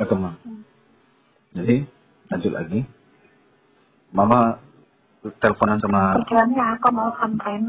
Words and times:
Oke, 0.00 0.14
Ma. 0.16 0.32
Hmm. 0.42 0.62
Jadi, 1.54 1.76
lanjut 2.32 2.52
lagi. 2.56 2.80
Mama 4.16 4.56
teleponan 5.38 5.78
sama... 5.84 6.16
Tujuannya 6.24 6.64
aku 6.80 6.88
mau 6.90 7.12
sampein 7.20 7.68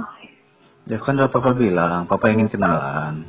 Ya 0.89 0.97
kan 0.97 1.19
udah 1.19 1.29
Papa 1.29 1.51
bilang, 1.53 2.07
Papa 2.07 2.31
ingin 2.31 2.49
kenalan. 2.49 3.27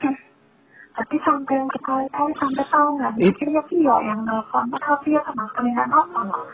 tapi 0.96 1.16
sampai 1.22 1.56
berkali-kali 1.70 2.32
sampai 2.36 2.66
tahu 2.66 2.88
nggak 2.98 3.14
pikirnya 3.16 3.62
Vio 3.72 3.96
yang 4.04 4.20
nelfon 4.26 4.68
padahal 4.68 5.00
Vio 5.00 5.16
sama 5.24 5.48
sekali 5.48 5.72
nggak 5.72 5.88
nelfon 5.88 6.28
loh 6.28 6.44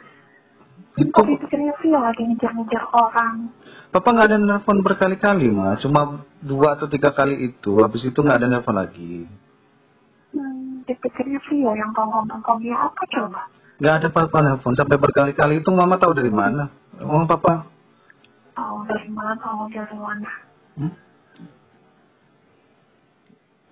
tapi 0.95 1.33
pikirnya 1.41 1.75
Vio 1.83 1.99
lagi 1.99 2.23
ngejar-ngejar 2.23 2.85
orang 2.95 3.51
Papa 3.97 4.13
nggak 4.13 4.29
ada 4.29 4.37
nelpon 4.37 4.85
berkali-kali, 4.85 5.49
Ma. 5.49 5.73
Cuma 5.81 6.21
dua 6.45 6.77
atau 6.77 6.85
tiga 6.85 7.17
kali 7.17 7.49
itu. 7.49 7.81
Habis 7.81 8.05
itu 8.05 8.19
nggak 8.21 8.45
ada 8.45 8.49
nelpon 8.51 8.77
lagi. 8.77 9.25
Dipikirnya 10.87 11.39
Vio 11.51 11.73
yang 11.75 11.91
dia 12.63 12.77
apa 12.79 13.03
coba 13.11 13.43
Nggak 13.77 13.95
ada 14.01 14.09
Papa 14.09 14.39
nelpon. 14.41 14.73
Sampai 14.73 14.97
berkali-kali 14.97 15.61
itu 15.61 15.69
Mama 15.69 16.01
tahu 16.01 16.17
dari 16.17 16.33
mana. 16.33 16.65
Oh, 17.05 17.29
Papa. 17.29 17.69
tahu 18.57 18.89
dari 18.89 19.11
mana 19.13 19.37
tahu 19.37 19.69
dari 19.69 19.97
mana 20.01 20.31
Hmm? 20.77 20.93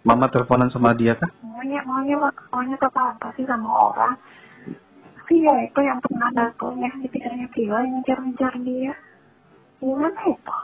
Mama 0.05 0.29
teleponan 0.29 0.73
sama 0.73 0.97
dia 0.97 1.17
kan? 1.17 1.29
maunya 1.65 1.81
maunya 1.89 2.17
maunya 2.53 2.77
ke 2.77 2.89
apa 2.93 3.29
sih 3.41 3.45
sama 3.49 3.69
orang 3.93 4.17
Vio 5.25 5.53
itu 5.65 5.81
yang 5.81 5.97
pernah 6.05 6.29
datangnya 6.37 6.93
dipikirnya 7.01 7.49
Vio 7.57 7.73
yang 7.73 7.93
ngejar-ngejar 8.01 8.53
dia 8.61 8.93
gimana 9.81 10.21
itu 10.29 10.57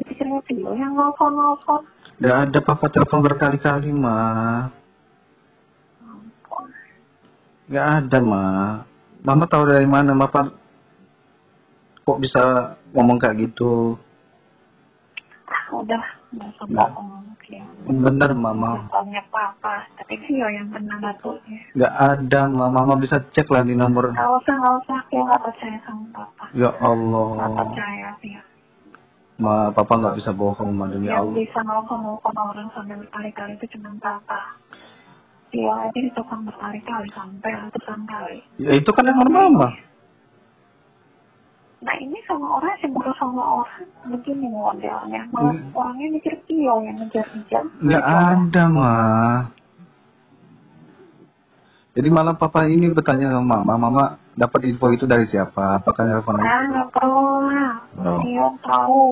dipikirnya 0.00 0.40
Vio 0.48 0.72
yang 0.76 0.96
nelfon-nelfon 0.96 1.84
Nggak 2.20 2.36
ada 2.36 2.58
Papa 2.60 2.92
telepon 2.92 3.20
berkali-kali, 3.24 3.96
Ma. 3.96 4.68
Nggak 7.70 7.86
ada, 7.86 8.18
Ma. 8.20 8.44
Mama 9.20 9.44
tahu 9.46 9.62
dari 9.64 9.86
mana, 9.86 10.10
Papa? 10.16 10.50
Kok 12.02 12.18
bisa 12.18 12.42
ngomong 12.90 13.20
kayak 13.20 13.38
gitu? 13.40 13.94
Ah, 15.46 15.64
udah 15.72 16.02
nggak 16.30 16.46
usah 16.48 16.66
bohong 16.66 17.26
ya 17.46 17.62
Bener, 17.84 18.30
Mama. 18.32 18.86
Tanya 18.88 19.18
papa 19.28 19.82
tapi 19.98 20.14
Vio 20.22 20.46
yang 20.46 20.70
pernah 20.70 20.94
datangnya 21.00 21.58
Nggak 21.74 21.94
ada, 21.94 22.40
Ma. 22.46 22.66
Mama 22.68 22.94
bisa 22.96 23.18
cek 23.30 23.46
lah 23.46 23.62
di 23.62 23.74
nomor. 23.74 24.10
nggak 24.10 24.30
usah 24.38 24.54
nggak 24.56 24.74
usah 24.80 24.98
Vio 25.06 25.22
nggak 25.22 25.42
percaya 25.42 25.78
sama 25.82 26.04
papa 26.10 26.44
Ya 26.54 26.70
nggak 26.70 26.82
Allah. 26.82 27.26
percaya 27.56 28.08
Vio 28.18 28.42
Ma, 29.38 29.54
Papa 29.70 29.92
nggak 29.96 30.16
bisa 30.18 30.30
bohong, 30.30 30.70
Ma. 30.72 30.84
Demi 30.86 31.06
yang 31.06 31.24
Allah. 31.24 31.34
bisa 31.34 31.58
nelfon-nelfon 31.60 32.34
orang 32.36 32.68
sampai 32.70 32.94
berkali-kali 32.96 33.52
itu 33.54 33.66
cuma 33.74 33.90
papa 33.98 34.40
Vio 35.50 35.66
aja 35.68 35.90
ditelepon 35.92 36.46
berkali-kali 36.46 37.08
sampai 37.10 37.50
ratusan 37.52 38.00
kali 38.04 38.38
Ya 38.56 38.70
itu 38.72 38.86
kan 38.88 39.04
nomor 39.04 39.28
Mama. 39.28 39.68
nah 41.80 41.96
ini 41.96 42.12
sama 42.22 42.60
orang 42.60 42.76
yang 42.78 42.92
baru 42.92 43.12
sama 43.14 43.42
orang 43.56 43.82
begini 44.06 44.46
modelnya 44.46 45.22
malah 45.30 45.50
Hmm. 45.50 45.72
orangnya 45.72 46.06
mikir 46.12 46.34
Vio 46.44 46.74
yang 46.80 46.96
ngejar-ngejar 46.98 47.62
Nggak 47.78 48.04
ada, 48.04 48.62
Ma. 48.68 48.92
Jadi 51.90 52.08
malam 52.08 52.36
Papa 52.36 52.64
ini 52.64 52.86
bertanya 52.86 53.32
sama 53.32 53.58
Mama, 53.58 53.74
Mama 53.76 54.04
dapat 54.32 54.60
info 54.64 54.86
itu 54.88 55.04
dari 55.04 55.26
siapa? 55.26 55.76
Apakah 55.76 56.06
telepon 56.06 56.38
nah 56.38 56.62
nggak 56.62 56.88
perlu 56.90 57.26
lah 57.44 57.72
Oh. 57.98 58.18
Vio 58.18 58.46
tahu 58.62 59.02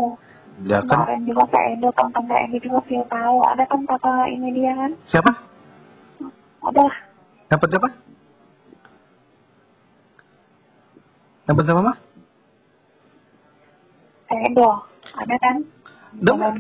Ya 0.61 0.83
kan? 0.83 1.07
Kemarin 1.07 1.23
juga 1.23 1.45
Kak 1.49 1.65
Edo, 1.71 1.89
tentang 1.93 2.25
Kak 2.27 2.41
Edo 2.45 2.59
juga 2.59 2.79
Vio 2.85 3.03
tahu. 3.07 3.37
Ada 3.45 3.63
kan 3.65 3.81
kata 3.85 4.11
ini 4.27 4.49
dia 4.53 4.73
kan? 4.75 4.91
Siapa? 5.09 5.31
Ada 6.65 6.85
Dapat 7.49 7.69
siapa? 7.73 7.89
Dapat 11.49 11.63
siapa, 11.65 11.81
Ma? 11.81 11.95
Kak 14.29 14.41
Edo. 14.53 14.69
Ada 15.17 15.37
kan? 15.41 15.57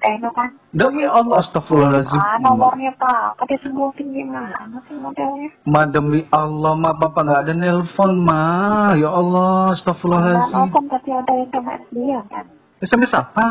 Kak 0.00 0.12
Edo 0.16 0.30
kan? 0.32 0.50
demi 0.72 1.04
Allah, 1.04 1.44
astagfirullahaladzim. 1.44 2.20
Ah, 2.20 2.40
nomornya 2.40 2.92
Pak. 2.96 3.36
Apa 3.36 3.42
dia 3.48 3.58
sebutin 3.64 4.12
gimana 4.16 4.80
sih 4.88 4.96
modelnya? 4.96 5.48
Ma, 5.68 5.84
demi 5.84 6.24
Allah, 6.32 6.72
Ma, 6.72 6.96
Papa 6.96 7.24
nggak 7.24 7.40
ada 7.44 7.52
nelpon, 7.52 8.12
Ma. 8.24 8.96
Ya 8.96 9.12
Allah, 9.12 9.76
astagfirullahaladzim. 9.76 10.56
nelfon 10.56 10.84
tapi 10.88 11.10
ada 11.12 11.32
SMS 11.44 11.82
dia 11.92 12.20
kan? 12.32 12.46
SMS 12.80 13.12
apa? 13.12 13.46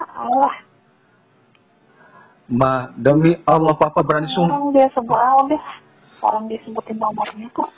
Allah, 0.00 0.54
Ma, 2.44 2.92
demi 3.00 3.32
Allah, 3.48 3.72
Papa 3.72 4.04
berani 4.04 4.28
sumpah. 4.36 4.60
orang 4.60 4.76
dia 4.76 4.88
sebut 4.92 5.16
ah, 5.16 5.40
udah. 5.40 5.64
Orang 6.24 6.44
disebutin 6.48 6.96
nomornya 7.00 7.48
kok. 7.56 7.68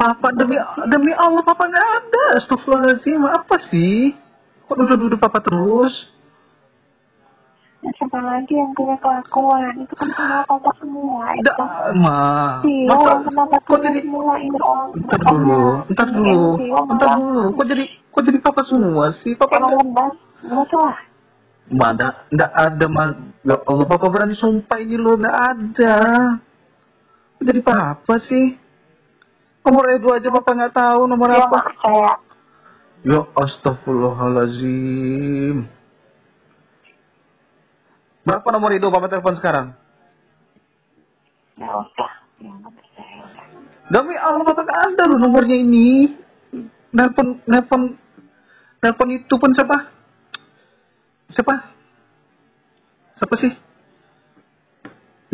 Papa, 0.00 0.32
demi 0.32 0.56
demi 0.88 1.12
Allah, 1.12 1.44
Papa 1.44 1.68
nggak 1.68 1.88
ada. 2.00 2.22
Astagfirullahaladzim, 2.40 3.20
apa 3.20 3.56
sih? 3.68 4.16
Kok 4.64 4.76
duduk-duduk 4.80 5.20
Papa 5.20 5.44
terus? 5.44 5.92
Ya, 7.84 7.92
siapa 8.00 8.16
lagi 8.16 8.56
yang 8.56 8.72
punya 8.72 8.96
kelakuan? 8.96 9.76
Itu 9.76 9.92
kan 9.92 10.08
semua 10.16 10.40
papa 10.48 10.72
semua. 10.80 11.28
Itu 11.36 11.52
Nggak, 11.52 11.68
Ma. 12.00 12.16
Masa, 12.64 13.12
yang 13.12 13.22
kenapa 13.28 13.56
kok 13.60 13.80
jadi... 13.84 14.00
semua 14.00 14.34
ini 14.40 14.56
orang. 14.56 14.88
Ntar 15.04 15.20
dulu, 15.20 15.64
ntar 15.92 16.08
dulu, 16.08 16.40
Vio 16.64 16.80
ntar 16.80 16.96
malah 16.96 17.16
dulu. 17.20 17.42
Kok 17.60 17.66
jadi, 17.68 17.84
kok 18.08 18.24
jadi 18.24 18.38
Papa 18.40 18.62
semua 18.72 19.04
sih? 19.20 19.36
Papa 19.36 19.60
Emang 19.60 19.76
nggak... 19.76 19.84
lemas? 19.84 20.96
Nggak 21.64 21.72
salah. 21.72 21.72
Ma, 21.72 21.88
nggak 21.96 22.12
nggak 22.34 22.52
ada, 22.52 22.86
Ma. 22.88 23.04
Ya 23.44 23.56
Allah, 23.60 23.86
Papa 23.88 24.08
berani 24.12 24.34
sumpah 24.36 24.78
ini 24.80 24.96
loh, 25.00 25.16
nggak 25.16 25.36
ada. 25.36 25.94
Jadi 27.44 27.60
Papa 27.60 28.14
sih? 28.28 28.56
Nomor 29.64 29.88
Edo 29.96 30.12
aja 30.12 30.28
Papa 30.28 30.52
nggak 30.52 30.76
tahu 30.76 31.08
nomor 31.08 31.28
Dia 31.32 31.40
apa. 31.40 31.48
nggak 31.48 31.64
percaya. 31.72 32.12
Ya 33.04 33.20
astagfirullahaladzim. 33.36 35.68
Berapa 38.24 38.48
nomor 38.52 38.72
itu 38.76 38.88
Papa 38.92 39.08
telepon 39.08 39.36
sekarang? 39.40 39.72
Nggak 41.56 41.64
nggak 41.64 41.80
udah. 41.80 42.12
Demi 43.88 44.16
Allah 44.16 44.44
Papa 44.44 44.60
nggak 44.64 44.80
ada 44.92 45.02
loh 45.08 45.18
nomornya 45.20 45.56
ini. 45.56 46.08
Nelpon, 46.94 47.42
nelpon, 47.50 47.98
nelpon 48.78 49.10
itu 49.10 49.34
pun 49.34 49.50
siapa? 49.50 49.90
Siapa? 51.34 51.54
Siapa 53.18 53.34
sih? 53.42 53.52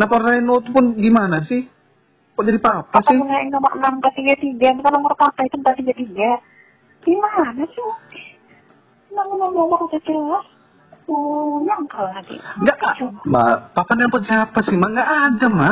Nelpon 0.01 0.25
Reno 0.25 0.65
itu 0.65 0.71
pun 0.73 0.97
gimana 0.97 1.45
sih? 1.45 1.69
Kok 2.33 2.45
jadi 2.49 2.57
Papa 2.57 3.05
sih? 3.05 3.21
punya 3.21 3.37
yang 3.45 3.53
nomor 3.53 3.77
enam 3.77 4.01
empat 4.01 4.17
tiga 4.17 4.33
tiga. 4.41 4.73
Itu 4.73 4.81
kan 4.81 4.93
nomor 4.97 5.13
papa 5.13 5.45
itu 5.45 5.61
empat 5.61 5.77
tiga 5.77 5.93
tiga. 5.93 6.31
Gimana 7.05 7.65
sih? 7.69 7.85
Nomor 9.13 9.53
nomor 9.53 9.79
udah 9.85 10.01
jelas. 10.09 10.47
Oh, 11.11 11.61
nyangkal 11.67 12.07
lagi. 12.17 12.39
Enggak, 12.63 12.81
Ma. 13.27 13.69
Papa 13.75 13.93
nelpon 13.99 14.23
siapa 14.25 14.63
sih? 14.63 14.79
Ma 14.79 14.89
nggak 14.89 15.11
ada, 15.11 15.47
Ma. 15.51 15.71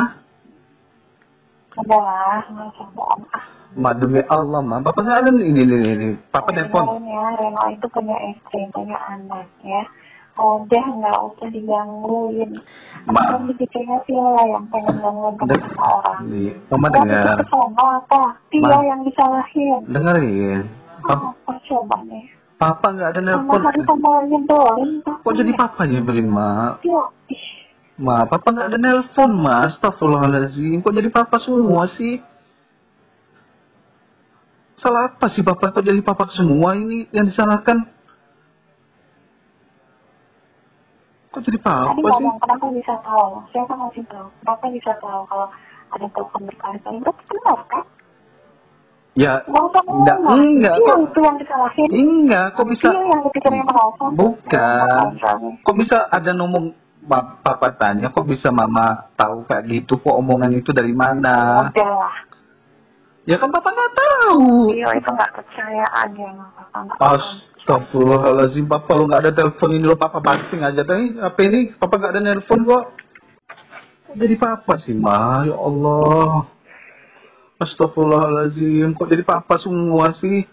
Udah 1.79 2.01
lah, 2.03 2.43
nggak 2.43 2.75
usah 2.75 2.87
bohong. 2.91 3.23
Ah, 3.31 3.45
Ma 3.79 3.95
demi 3.95 4.19
Allah, 4.27 4.59
Ma. 4.59 4.83
Papa 4.83 4.99
nggak 4.99 5.19
ada 5.25 5.29
ini, 5.31 5.63
ini, 5.63 5.75
ini. 5.95 6.07
Papa 6.27 6.51
nelpon. 6.51 7.01
Ya, 7.07 7.23
Reno 7.39 7.63
itu 7.71 7.87
punya 7.87 8.17
istri, 8.35 8.67
punya 8.75 8.99
anak 9.09 9.47
ya. 9.63 9.81
Udah 10.39 10.85
nggak 10.87 11.17
usah 11.19 11.47
digangguin. 11.51 12.51
Ma. 13.07 13.21
Kan 13.27 13.47
dipikirnya 13.47 13.99
Viola 14.07 14.43
yang 14.47 14.65
pengen 14.71 14.95
gangguin 15.03 15.63
orang. 15.75 16.21
Mama 16.71 16.87
dengar. 16.87 17.37
apa? 17.75 18.21
Ma. 18.55 18.79
yang 18.81 19.01
disalahin. 19.03 19.81
Dengerin. 19.87 20.63
Papa, 20.99 21.31
Apa 21.31 21.53
coba 21.63 21.97
nih? 22.07 22.27
papa 22.59 22.91
nggak 22.91 23.09
ada 23.15 23.21
nelpon. 23.23 23.63
hari 23.63 23.81
sama 23.87 24.11
nyebelin. 24.27 24.89
Kok 24.99 25.31
jadi 25.31 25.51
papa 25.55 25.81
nyebelin, 25.87 26.27
Ma? 26.27 26.75
Vio, 26.83 27.07
ih, 27.31 27.45
Ma, 27.95 28.27
papa 28.27 28.51
nggak 28.51 28.67
ada 28.67 28.77
nelpon, 28.77 29.31
Ma. 29.31 29.63
Astagfirullahaladzim. 29.71 30.83
Kok 30.83 30.91
jadi 30.91 31.07
papa 31.07 31.39
semua 31.39 31.87
sih? 31.95 32.19
Salah 34.79 35.07
apa 35.07 35.31
sih 35.31 35.43
papa? 35.43 35.71
Kok 35.71 35.83
jadi 35.83 36.03
papa 36.03 36.27
semua 36.35 36.75
ini 36.75 37.07
yang 37.15 37.31
disalahkan? 37.31 37.79
Kok 41.29 41.41
jadi 41.45 41.57
papa 41.61 41.93
tadi 41.93 42.01
sih? 42.01 42.09
ngomong 42.09 42.37
kenapa 42.41 42.65
bisa 42.73 42.93
tahu? 43.05 43.27
Siapa 43.53 43.73
ngasih 43.77 44.03
tahu? 44.09 44.27
Kenapa 44.41 44.65
bisa 44.73 44.91
tahu 44.97 45.21
kalau 45.29 45.47
ada 45.93 46.07
telepon 46.09 46.41
berkali-kali? 46.49 46.97
Berarti 47.05 47.23
benar 47.29 47.59
kan? 47.69 47.83
Ya, 49.17 49.33
enggak, 49.45 50.17
enggak. 50.25 50.75
Kok, 50.79 50.97
itu 51.11 51.19
yang 51.19 51.37
disalahin. 51.37 51.87
enggak, 51.91 52.45
kok 52.55 52.67
bisa? 52.71 52.87
Vio 52.87 53.01
yang 53.03 53.21
dipikirnya 53.25 53.63
menelpon. 53.67 54.09
Bukan. 54.15 55.05
Kok 55.65 55.77
bisa 55.77 55.97
ada 56.07 56.31
ngomong 56.33 56.65
pa- 57.05 57.35
papa 57.45 57.67
tanya, 57.77 58.09
kok 58.09 58.25
bisa 58.25 58.49
mama 58.49 59.11
tahu 59.19 59.43
kayak 59.45 59.67
gitu? 59.69 59.99
Kok 60.01 60.17
omongan 60.23 60.55
itu 60.55 60.71
dari 60.71 60.93
mana? 60.95 61.67
Udah. 61.67 62.15
Ya 63.27 63.37
kan 63.37 63.53
papa 63.53 63.69
nggak 63.69 63.93
tahu. 63.93 64.73
Vio 64.73 64.89
itu 64.97 65.09
nggak 65.13 65.31
percaya 65.35 65.85
aja 65.99 66.25
sama 66.25 66.45
papa. 66.57 66.77
Nggak. 66.89 67.48
Astagfirullahaladzim, 67.69 68.65
papa 68.65 68.97
lu 68.97 69.05
nggak 69.05 69.29
ada 69.29 69.33
telepon 69.45 69.77
ini 69.77 69.85
lo 69.85 69.93
papa 69.93 70.17
banting 70.17 70.65
aja 70.65 70.81
tadi. 70.81 71.21
Apa 71.21 71.37
ini? 71.45 71.69
Papa 71.77 72.01
nggak 72.01 72.17
ada 72.17 72.21
nelpon 72.25 72.65
kok. 72.65 72.83
Kok 74.09 74.15
Jadi 74.17 74.35
papa 74.41 74.73
sih, 74.81 74.97
ma. 74.97 75.45
Ya 75.45 75.53
Allah. 75.53 76.49
Astagfirullahaladzim, 77.61 78.97
kok 78.97 79.05
jadi 79.13 79.21
papa 79.21 79.61
semua 79.61 80.17
sih? 80.17 80.49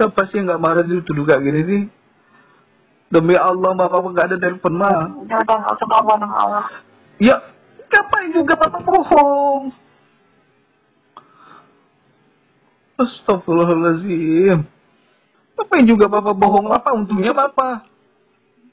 Siapa 0.00 0.32
sih 0.32 0.40
yang 0.40 0.48
nggak 0.48 0.62
marah 0.64 0.80
dituduh 0.80 1.28
kayak 1.28 1.44
gini 1.44 1.60
sih? 1.68 1.82
Demi 3.12 3.36
Allah, 3.36 3.76
papa 3.84 4.00
nggak 4.00 4.28
ada 4.32 4.36
telepon 4.40 4.80
mah. 4.80 5.12
Udah, 5.28 5.44
udah, 5.44 5.56
nggak 5.60 5.76
usah 5.76 5.88
Allah. 6.40 6.66
Ya, 7.20 7.36
ngapain 7.92 8.32
juga 8.32 8.56
papa 8.56 8.80
bohong? 8.80 9.89
Astagfirullahaladzim. 13.00 14.58
Ngapain 15.56 15.84
juga 15.84 16.08
papa 16.08 16.32
bohong? 16.32 16.68
Apa 16.72 16.92
untungnya 16.96 17.32
papa? 17.32 17.84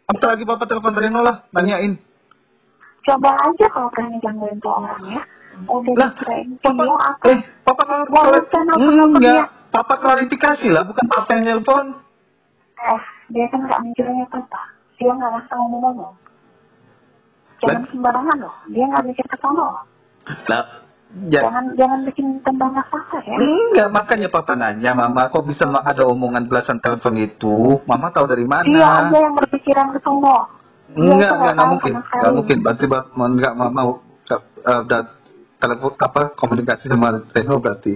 Apalagi 0.07 0.43
papa 0.47 0.63
telepon 0.63 0.95
Reno 0.95 1.19
lah, 1.19 1.43
nanyain. 1.51 1.99
Coba 3.03 3.35
aja 3.39 3.65
kalau 3.71 3.91
berani 3.91 4.19
gangguin 4.23 4.59
tuh 4.59 4.71
orang 4.71 5.03
ya. 5.15 5.23
Udah 5.67 5.95
Lah, 5.97 6.11
papa, 6.61 6.83
apa. 6.85 7.25
eh, 7.33 7.39
papa 7.65 7.83
apa 7.87 8.39
sama 8.53 9.03
enggak, 9.09 9.47
papa 9.73 9.93
klarifikasi 9.99 10.67
lah, 10.69 10.85
bukan 10.85 11.05
papa 11.09 11.29
yang 11.33 11.43
nelpon. 11.49 11.97
Eh, 12.77 13.01
dia 13.33 13.45
kan 13.49 13.65
nggak 13.65 13.81
mikirnya 13.83 14.27
apa. 14.29 14.61
Dia 15.01 15.11
nggak 15.11 15.31
langsung 15.33 15.57
ngomong-ngomong. 15.65 16.13
Jangan 17.57 17.83
sembarangan 17.89 18.37
loh. 18.37 18.55
Dia 18.69 18.85
nggak 18.85 19.05
mikir 19.09 19.25
ke 19.25 19.37
sana 19.41 19.61
loh. 19.65 19.81
Lah, 20.45 20.63
ya, 21.31 21.41
Jangan 21.43 21.65
jangan 21.79 21.99
bikin 22.03 22.27
tembang 22.43 22.71
masalah 22.75 23.21
ya. 23.23 23.37
enggak, 23.39 23.87
makanya 23.91 24.27
papa 24.29 24.53
nanya, 24.53 24.91
mama 24.91 25.31
kok 25.31 25.47
bisa 25.47 25.63
ada 25.67 26.03
omongan 26.05 26.45
belasan 26.47 26.77
telepon 26.83 27.15
itu? 27.17 27.79
Mama 27.87 28.11
tahu 28.11 28.27
dari 28.27 28.43
mana? 28.43 28.67
Dia 28.67 29.07
aja 29.07 29.17
yang 29.17 29.35
berpikiran 29.35 29.87
ke 29.95 29.99
sana. 30.03 30.37
Dia 30.93 31.03
Enggak, 31.03 31.31
enggak, 31.35 31.53
enggak 31.53 31.69
mungkin. 31.71 31.93
Enggak 31.99 32.33
mungkin. 32.33 32.57
Berarti 32.63 32.85
enggak 33.11 33.53
mama 33.55 33.81
uh, 33.87 34.81
udah 34.83 35.01
telepon 35.57 35.91
apa 35.97 36.21
komunikasi 36.37 36.85
sama 36.87 37.23
Reno 37.33 37.55
berarti. 37.57 37.95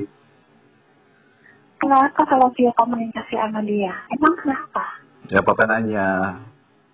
Kenapa 1.81 2.21
kalau 2.29 2.53
dia 2.53 2.69
komunikasi 2.77 3.33
sama 3.33 3.59
dia? 3.65 3.93
Emang 4.13 4.33
kenapa? 4.37 4.85
Ya 5.33 5.41
papa 5.41 5.65
nanya. 5.65 6.37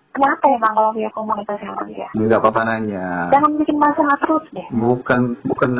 Kenapa 0.08 0.44
emang 0.50 0.72
kalau 0.74 0.90
dia 0.96 1.08
komunikasi 1.12 1.62
sama 1.62 1.84
dia? 1.86 2.08
Enggak 2.16 2.42
papa 2.42 2.64
nanya. 2.64 3.28
Jangan 3.30 3.52
bikin 3.54 3.76
masalah 3.76 4.16
terus 4.18 4.44
deh. 4.50 4.66
Bukan 4.72 5.20
bukan 5.44 5.70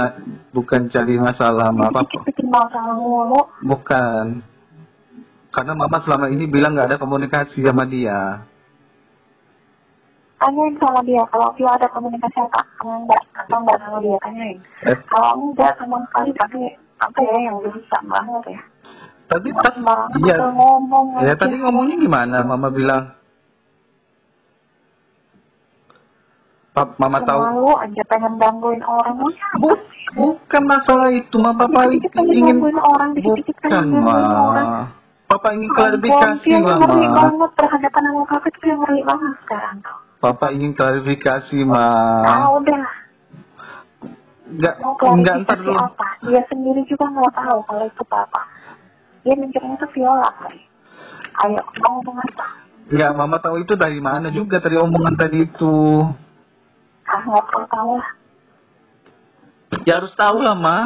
bukan 0.53 0.81
cari 0.93 1.15
masalah 1.17 1.73
sama 1.73 1.89
papa. 1.91 2.07
Dikit 2.07 2.23
bikin 2.29 2.47
masalah 2.47 2.95
mulu. 2.95 3.41
Bukan. 3.65 4.45
Karena 5.49 5.73
mama 5.75 5.99
selama 6.05 6.29
ini 6.29 6.45
bilang 6.47 6.77
nggak 6.77 6.95
ada 6.95 7.01
komunikasi 7.01 7.65
sama 7.65 7.89
dia. 7.89 8.45
Tanyain 10.39 10.71
sama 10.79 11.03
dia 11.03 11.19
kalau 11.35 11.51
dia 11.59 11.67
ada 11.67 11.89
komunikasi 11.91 12.39
apa 12.39 12.63
enggak 12.79 13.23
atau 13.35 13.59
enggak 13.59 13.79
sama 13.83 13.99
dia 13.99 14.17
tanyain. 14.23 14.59
Eh, 14.87 14.97
Kalau 15.11 15.31
enggak 15.35 15.75
sama 15.75 15.99
sekali 16.07 16.31
tapi 16.39 16.59
apa 17.03 17.19
ya 17.19 17.37
yang 17.43 17.59
bisa 17.59 17.99
banget 18.07 18.55
ya. 18.55 18.61
tadi 19.29 19.49
pas 19.53 19.75
Sembarangan 19.75 20.19
iya. 20.25 20.37
ngomong 20.41 21.07
Ya 21.21 21.35
tadi 21.35 21.59
ngomongnya 21.59 21.97
gimana? 21.99 22.37
Mama 22.47 22.71
bilang. 22.71 23.18
Mama 26.97 27.19
tahu. 27.23 27.41
Malu 27.41 27.73
aja 27.77 28.03
pengen 28.07 28.35
gangguin 28.37 28.83
orang. 28.83 29.17
Bukan 30.09 30.63
masalah 30.65 31.13
itu, 31.13 31.37
ma 31.37 31.53
papa 31.53 31.85
Dikit-dikit 31.87 32.13
pengen 32.17 32.33
ingin 32.33 32.57
gangguin 32.57 32.81
orang, 32.81 33.09
dikit-dikit 33.13 33.57
bukan 33.61 33.85
ma. 34.01 34.15
orang. 34.17 34.69
Papa 35.29 35.49
ingin 35.53 35.71
klarifikasi 35.71 36.41
dia 36.41 36.57
lah 36.65 36.77
ngeri 36.81 37.05
banget 37.05 37.51
berhadapan 37.53 38.03
sama 38.03 38.23
papa 38.25 38.47
itu 38.49 38.65
yang 38.65 38.81
ngeri 38.81 39.01
banget 39.05 39.33
sekarang. 39.45 39.77
Papa 40.19 40.47
ingin 40.51 40.73
klarifikasi 40.73 41.59
ma. 41.69 41.85
Ah 42.25 42.49
udah, 42.57 42.83
Enggak, 44.49 44.75
enggak 44.81 45.35
ntar 45.45 45.61
klarifikasi 45.61 45.69
dulu. 45.69 45.77
apa? 45.77 46.09
Dia 46.25 46.43
sendiri 46.49 46.81
juga 46.89 47.05
nggak 47.13 47.33
tahu 47.37 47.59
kalau 47.69 47.85
itu 47.85 48.03
apa. 48.09 48.41
Dia 49.21 49.35
mikirnya 49.37 49.77
itu 49.77 49.87
viola 49.93 50.31
kali. 50.41 50.61
Ayo, 51.39 51.61
mau 51.61 52.01
ngomong 52.01 52.17
apa? 52.25 52.47
Enggak, 52.89 53.11
mama 53.13 53.37
tahu 53.39 53.57
itu 53.61 53.77
dari 53.77 54.01
mana 54.01 54.33
juga 54.33 54.57
tadi 54.57 54.81
omongan 54.81 55.15
tadi 55.15 55.45
itu. 55.45 55.77
Ah 57.09 57.23
nggak 57.25 57.45
perlu 57.49 57.67
tahu 57.73 57.91
lah. 57.97 58.11
Ya 59.85 59.93
harus 60.01 60.13
tahu 60.17 60.37
lah 60.41 60.57
ma. 60.57 60.79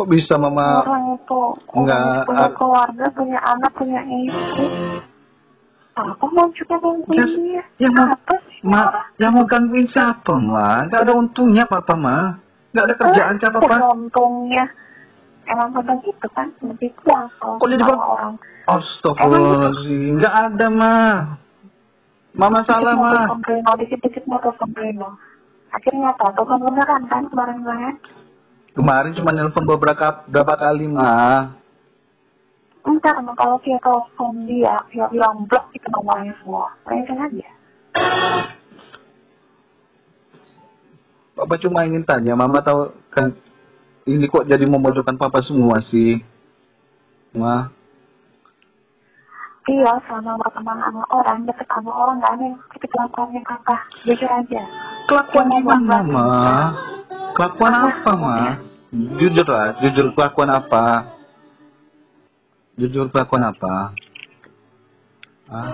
Kok 0.00 0.08
bisa 0.08 0.40
mama? 0.40 0.80
orang 0.80 1.12
itu 1.12 1.40
enggak, 1.76 2.24
punya 2.24 2.48
ah. 2.48 2.52
keluarga, 2.56 3.04
punya 3.12 3.36
anak, 3.44 3.68
punya 3.76 4.00
istri. 4.00 4.66
Apa 5.92 6.24
mau 6.32 6.48
juga 6.56 6.80
gangguin 6.80 7.20
Ya, 7.20 7.24
dia? 7.28 7.62
ya, 7.84 7.88
Ma. 7.92 8.04
apa 8.16 8.34
sih? 8.48 8.64
Ma, 8.64 8.80
yang 9.20 9.36
mau 9.36 9.44
gangguin 9.44 9.84
siapa 9.92 10.32
ma? 10.40 10.88
Enggak 10.88 11.04
ada 11.04 11.12
untungnya 11.12 11.68
papa 11.68 11.92
ma. 12.00 12.40
Enggak 12.72 12.84
ada 12.88 12.94
kerjaan 12.96 13.34
siapa 13.36 13.58
Eh, 13.60 13.62
papa. 13.68 13.76
Untungnya 13.92 14.64
emang 15.44 15.68
begitu 15.76 16.26
kan 16.32 16.48
lebih 16.64 16.90
kuat 17.04 17.28
kalau 17.36 17.60
jadi 17.68 17.84
orang. 17.84 18.34
Astagfirullahaladzim, 18.72 20.16
enggak 20.16 20.32
ada 20.48 20.66
ma. 20.72 20.96
Mama 22.34 22.62
salah 22.66 22.94
ma. 22.94 23.26
Dikit-dikit 23.78 24.24
mau 24.30 24.38
telepon 24.38 24.70
Brino. 24.70 25.10
Akhirnya 25.70 26.10
apa? 26.14 26.34
Kan 26.34 26.60
beneran 26.62 27.02
kan 27.06 27.22
kemarin-kemarin? 27.30 27.96
Kemarin 28.70 29.12
cuma 29.18 29.30
nelpon 29.34 29.66
beberapa 29.66 30.22
berapa 30.30 30.54
kali 30.54 30.86
ma. 30.86 31.50
Entar 32.80 33.18
emang 33.20 33.36
kalau 33.36 33.60
dia 33.60 33.76
telepon 33.82 34.48
dia, 34.48 34.72
dia 34.88 35.04
bilang 35.12 35.44
blok 35.44 35.68
itu 35.76 35.84
nomornya 35.92 36.32
semua. 36.40 36.72
Mereka 36.88 37.12
aja. 37.12 37.48
Papa 41.36 41.54
cuma 41.60 41.84
ingin 41.88 42.04
tanya, 42.04 42.36
mama 42.36 42.60
tahu 42.60 42.92
kan 43.12 43.32
ini 44.04 44.28
kok 44.28 44.48
jadi 44.48 44.64
memojokkan 44.64 45.16
papa 45.20 45.44
semua 45.44 45.80
sih. 45.92 46.20
Ma, 49.60 49.68
Dia 49.68 49.92
selama 50.08 50.40
berteman 50.40 50.78
sama 50.80 51.04
orang, 51.12 51.44
deket 51.44 51.68
sama 51.68 51.92
orang, 51.92 52.16
gak 52.24 52.32
yang 52.40 52.56
seperti 52.64 52.86
kelakuannya 52.96 53.40
kakak. 53.44 53.80
Jujur 54.08 54.30
aja. 54.30 54.62
kelakuan 55.04 55.46
gimana 55.52 55.96
buat- 56.00 56.08
ma? 56.08 56.72
Kelakuan 57.36 57.72
apa 57.74 58.12
ma? 58.16 58.36
Jujur 58.90 59.46
lah, 59.46 59.76
jujur 59.84 60.06
kelakuan 60.16 60.50
apa? 60.50 60.84
Jujur 62.80 63.06
kelakuan 63.12 63.44
apa? 63.52 63.92
Ah, 65.50 65.70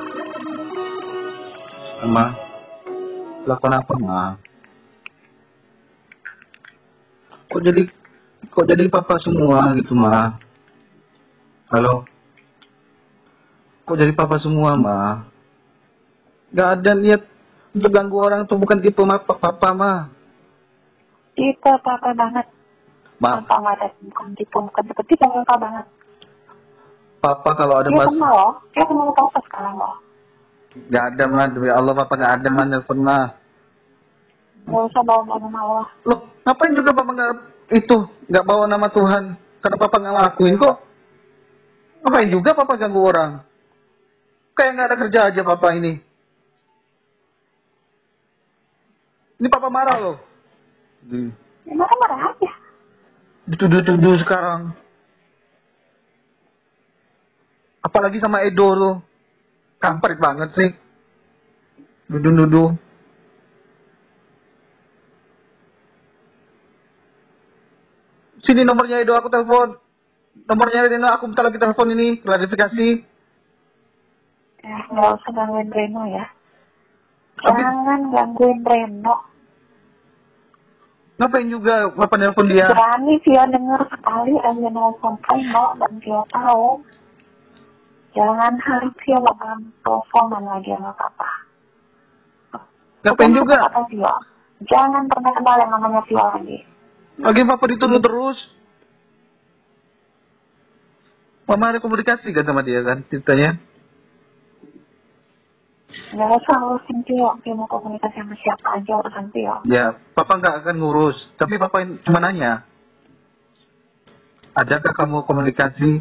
ma, 2.08 2.32
kelakuan 3.44 3.74
apa 3.76 3.94
ma? 4.02 4.22
Kok 7.46 7.62
jadi 7.62 7.82
kok 8.50 8.66
jadi 8.66 8.82
papa 8.90 9.14
semua 9.22 9.70
gitu 9.78 9.94
ma? 9.94 10.34
Halo? 11.70 12.15
Kok 13.86 13.94
jadi 13.94 14.12
papa 14.12 14.42
semua 14.42 14.74
ma? 14.74 15.22
Gak 16.50 16.82
ada 16.82 16.92
niat 16.98 17.22
untuk 17.70 17.90
ganggu 17.94 18.18
orang 18.18 18.42
tuh 18.44 18.58
bukan 18.58 18.82
tipe 18.82 18.98
ma, 19.06 19.22
papa 19.22 19.70
ma. 19.70 20.10
Kita 21.38 21.78
apa 21.78 22.10
banget. 22.10 22.46
Ma, 23.16 23.40
Apa 23.40 23.54
nggak 23.62 23.74
ada, 23.80 23.88
bukan 24.04 24.28
tipu, 24.36 24.58
bukan 24.60 24.82
seperti 24.90 25.14
apa 25.22 25.54
banget. 25.56 25.86
papa 27.16 27.50
kalau 27.56 27.80
ada 27.80 27.88
Dia 27.88 27.96
mas, 27.96 28.06
kenal 28.12 28.28
loh, 28.28 28.52
dia 28.76 28.84
kenal 28.84 29.08
papa 29.16 29.38
sekarang 29.48 29.74
loh. 29.80 29.94
gak 30.92 31.04
ada 31.16 31.24
ma, 31.32 31.48
demi 31.48 31.72
Allah 31.72 31.94
papa 31.96 32.12
gak 32.12 32.32
ada 32.38 32.48
ma 32.52 32.62
nelfon 32.68 33.00
ma. 33.00 33.18
Gak 34.68 34.82
usah 34.92 35.02
bawa-bawa 35.06 35.40
nama 35.40 35.58
Allah. 35.64 35.86
Loh, 36.04 36.18
ngapain 36.44 36.76
juga 36.76 36.90
papa 36.92 37.10
gak 37.16 37.30
itu, 37.72 37.96
gak 38.28 38.44
bawa 38.44 38.64
nama 38.68 38.86
Tuhan? 38.92 39.24
Karena 39.64 39.76
papa 39.80 39.96
gak 39.96 40.12
ngelakuin 40.12 40.54
kok. 40.60 40.76
Ngapain 42.04 42.28
juga 42.28 42.50
papa 42.52 42.72
ganggu 42.76 43.00
orang? 43.00 43.30
Kayak 44.56 44.72
gak 44.72 44.88
ada 44.88 44.96
kerja 44.96 45.20
aja 45.28 45.40
papa 45.44 45.68
ini. 45.76 46.00
Ini 49.36 49.48
papa 49.52 49.68
marah 49.68 49.96
loh. 50.00 50.16
Ya 51.68 51.74
marah-marah 51.76 52.32
aja. 52.32 52.50
Dituduh-tuduh 53.52 54.16
sekarang. 54.24 54.72
Apalagi 57.84 58.16
sama 58.18 58.42
Edo 58.48 58.68
tuh. 58.72 58.96
Kampret 59.76 60.16
banget 60.16 60.50
sih. 60.56 60.70
Nuduh-nuduh. 62.08 62.72
Sini 68.40 68.64
nomornya 68.64 69.04
Edo 69.04 69.12
aku 69.20 69.28
telepon. 69.28 69.76
Nomornya 70.48 70.88
Edo 70.88 71.06
aku 71.12 71.28
minta 71.28 71.44
lagi 71.44 71.60
telepon 71.60 71.92
ini. 71.92 72.24
Klarifikasi. 72.24 73.15
Ya, 74.66 74.78
nggak 74.90 75.10
usah 75.14 75.30
gangguin 75.30 75.70
Reno 75.70 76.02
ya. 76.10 76.26
Tapi- 77.38 77.62
Jangan 77.62 78.00
gangguin 78.10 78.60
Reno. 78.66 79.16
Ngapain 81.16 81.48
juga 81.48 81.88
Bapak 81.96 82.18
nelpon 82.20 82.50
dia? 82.50 82.68
Berani 82.68 83.16
dia 83.24 83.46
dengar 83.46 83.80
sekali 83.88 84.34
aja 84.36 84.68
nelfon 84.68 85.14
Reno 85.22 85.64
dan 85.78 85.92
dia 86.02 86.20
tahu. 86.28 86.82
Jangan 88.10 88.52
harap 88.58 88.94
dia 89.00 89.18
bakal 89.20 89.48
teleponan 89.80 90.44
lagi 90.44 90.70
sama 90.72 90.92
papa. 90.92 91.30
Ngapain 93.04 93.30
Bukan 93.30 93.38
juga? 93.38 93.56
kata 93.70 93.82
Tio. 93.86 94.12
Jangan 94.66 95.04
pernah 95.06 95.32
kenal 95.36 95.56
yang 95.60 95.70
namanya 95.70 96.02
Tio 96.08 96.18
lagi. 96.18 96.58
Lagi 97.16 97.42
papa 97.44 97.64
dituduh 97.70 98.00
terus. 98.02 98.38
Mama 101.46 101.70
ada 101.70 101.78
komunikasi 101.78 102.34
kan 102.34 102.42
sama 102.42 102.66
dia 102.66 102.82
kan 102.82 103.06
ceritanya? 103.06 103.54
Gak 106.14 106.30
usah 106.30 106.56
urusin 106.62 107.02
Tio. 107.02 107.34
Dia 107.42 107.54
mau 107.58 107.66
komunikasi 107.66 108.14
sama 108.22 108.36
siapa 108.38 108.78
aja 108.78 108.92
urusan 109.02 109.26
Tio. 109.34 109.54
Ya, 109.66 109.90
papa 110.14 110.38
nggak 110.38 110.62
akan 110.62 110.76
ngurus. 110.78 111.18
Tapi 111.34 111.58
papa 111.58 111.82
cuma 112.06 112.22
nanya. 112.22 112.62
Adakah 114.54 114.92
kamu 114.94 115.26
komunikasi? 115.26 116.00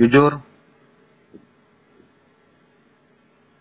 Jujur, 0.00 0.40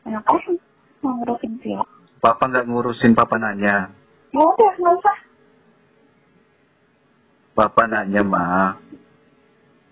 Ngapain 0.07 0.55
mau 1.03 1.11
ngurusin 1.19 1.53
Tio? 1.59 1.83
papa 2.19 2.47
nggak 2.47 2.67
ngurusin, 2.67 3.11
papa 3.11 3.35
nanya. 3.35 3.91
Ya 4.31 4.39
udah, 4.39 4.71
nggak 4.77 4.93
usah. 5.03 5.17
Papa 7.57 7.83
nanya, 7.91 8.21
ma. 8.23 8.77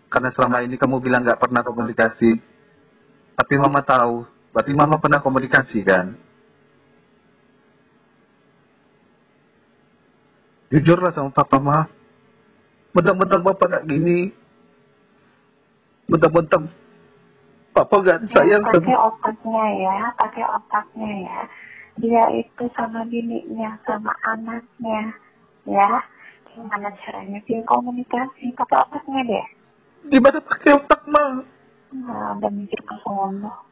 Karena 0.07 0.31
selama 0.31 0.63
ini 0.63 0.79
kamu 0.79 1.03
bilang 1.03 1.27
nggak 1.27 1.41
pernah 1.41 1.61
komunikasi. 1.67 2.56
Tapi 3.37 3.53
mama 3.53 3.85
tahu, 3.85 4.25
berarti 4.49 4.73
mama 4.73 4.97
pernah 4.97 5.21
komunikasi 5.21 5.85
kan? 5.85 6.17
Jujurlah 10.73 11.13
sama 11.13 11.29
papa, 11.29 11.61
ma. 11.61 11.85
Bentar-bentar 12.97 13.37
papa 13.45 13.63
nggak 13.69 13.85
gini. 13.85 14.33
Bentar-bentar 16.09 16.65
papa 17.77 17.95
nggak 18.01 18.19
sayang 18.33 18.65
Ya, 18.65 18.73
pakai 18.73 18.97
otaknya 18.97 19.65
ya, 19.85 19.95
pakai 20.17 20.43
otaknya 20.43 21.11
ya. 21.29 21.39
Dia 22.01 22.23
itu 22.41 22.65
sama 22.73 23.05
bininya, 23.05 23.77
sama 23.85 24.17
anaknya, 24.33 25.13
ya. 25.69 25.89
Gimana 26.57 26.89
caranya 27.05 27.37
dia 27.45 27.61
komunikasi? 27.69 28.49
Pakai 28.57 28.81
otaknya 28.81 29.21
deh. 29.29 29.47
Gimana 30.09 30.41
pakai 30.41 30.73
otak, 30.73 31.05
ma? 31.05 31.45
Nah, 31.95 32.35
udah 32.35 32.51
mikir 32.51 32.79
ke 32.83 32.95
sono. 32.99 33.63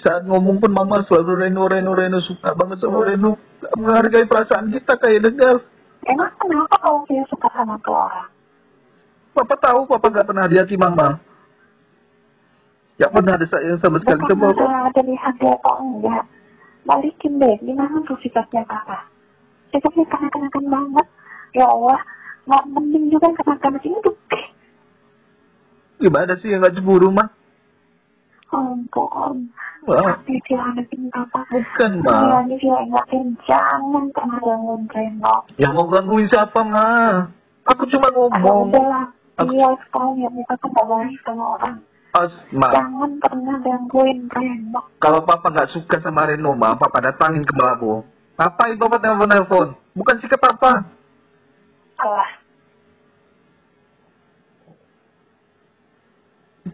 Saat 0.00 0.24
ngomong 0.28 0.60
pun 0.60 0.72
mama 0.72 1.04
selalu 1.08 1.44
Reno, 1.44 1.64
Reno, 1.68 1.92
Reno. 1.92 2.18
Suka 2.24 2.52
banget 2.56 2.80
sama 2.84 3.04
Reno. 3.04 3.36
Nggak 3.60 3.74
menghargai 3.80 4.26
perasaan 4.28 4.72
kita 4.72 4.92
kayak 5.00 5.24
dengar. 5.24 5.56
Emang 6.04 6.32
kenapa 6.36 6.76
kalau 6.84 7.04
dia 7.08 7.24
suka 7.32 7.48
sama 7.52 7.80
orang? 7.88 8.28
Papa 9.34 9.54
tahu 9.58 9.88
papa 9.88 10.06
nggak 10.12 10.28
pernah 10.28 10.44
hati 10.46 10.76
mama. 10.76 11.18
Nggak 13.00 13.12
pernah 13.12 13.32
ada 13.34 13.46
sayang 13.48 13.80
sama 13.80 13.98
sekali 14.04 14.20
sama 14.28 14.52
papa. 14.52 14.64
ada 14.92 15.00
di 15.00 15.16
hati 15.16 15.46
atau 15.48 15.74
enggak. 15.80 16.24
Balikin 16.84 17.40
deh, 17.40 17.56
gimana 17.64 18.04
tuh 18.04 18.20
sikapnya 18.20 18.60
kakak? 18.68 19.08
Sikapnya 19.72 20.04
kanak-kanakan 20.12 20.64
banget. 20.68 21.06
Ya 21.56 21.64
Allah, 21.64 21.98
nggak 22.44 22.64
mending 22.68 23.08
juga 23.08 23.32
kanak-kanak 23.40 23.82
ini 23.88 23.96
tuh. 24.04 24.14
Gimana 25.98 26.34
sih 26.42 26.50
yang 26.50 26.60
nggak 26.62 26.74
cemburu, 26.76 27.08
mah? 27.14 27.28
Ampun. 28.54 29.50
Wah, 29.84 30.16
Tapi 30.16 30.40
dia 30.48 30.56
anekin 30.56 31.12
papa. 31.12 31.44
bukan, 31.52 31.92
ma. 32.00 32.40
dia 32.48 32.76
ingatin 32.88 33.36
jangan 33.44 34.08
pernah 34.16 34.40
gangguin 34.40 34.88
Reno. 34.88 35.44
Yang 35.60 35.72
mau 35.76 35.86
gangguin 35.92 36.26
siapa, 36.32 36.60
ma? 36.64 36.88
Aku 37.68 37.84
cuma 37.92 38.08
ngomong. 38.08 38.72
Aku- 39.36 39.50
dia 39.52 39.68
sekarang 39.84 40.16
ya 40.24 40.30
tuh 40.56 40.68
gak 40.72 40.86
baik 40.88 41.18
sama 41.26 41.44
orang. 41.58 41.76
As, 42.14 42.32
ma. 42.54 42.70
Jangan 42.72 43.10
pernah 43.20 43.56
gangguin 43.60 44.24
Reno. 44.32 44.80
Kalau 45.02 45.20
papa 45.20 45.52
nggak 45.52 45.72
suka 45.76 46.00
sama 46.00 46.24
Reno, 46.30 46.56
ma, 46.56 46.72
papa 46.78 47.04
datangin 47.04 47.44
ke 47.44 47.52
Melabo. 47.52 48.08
Ngapain 48.40 48.80
papa 48.80 48.96
telepon-telepon? 49.02 49.66
Bukan 49.92 50.16
sikap 50.24 50.40
papa. 50.40 50.80
Alah, 52.00 52.30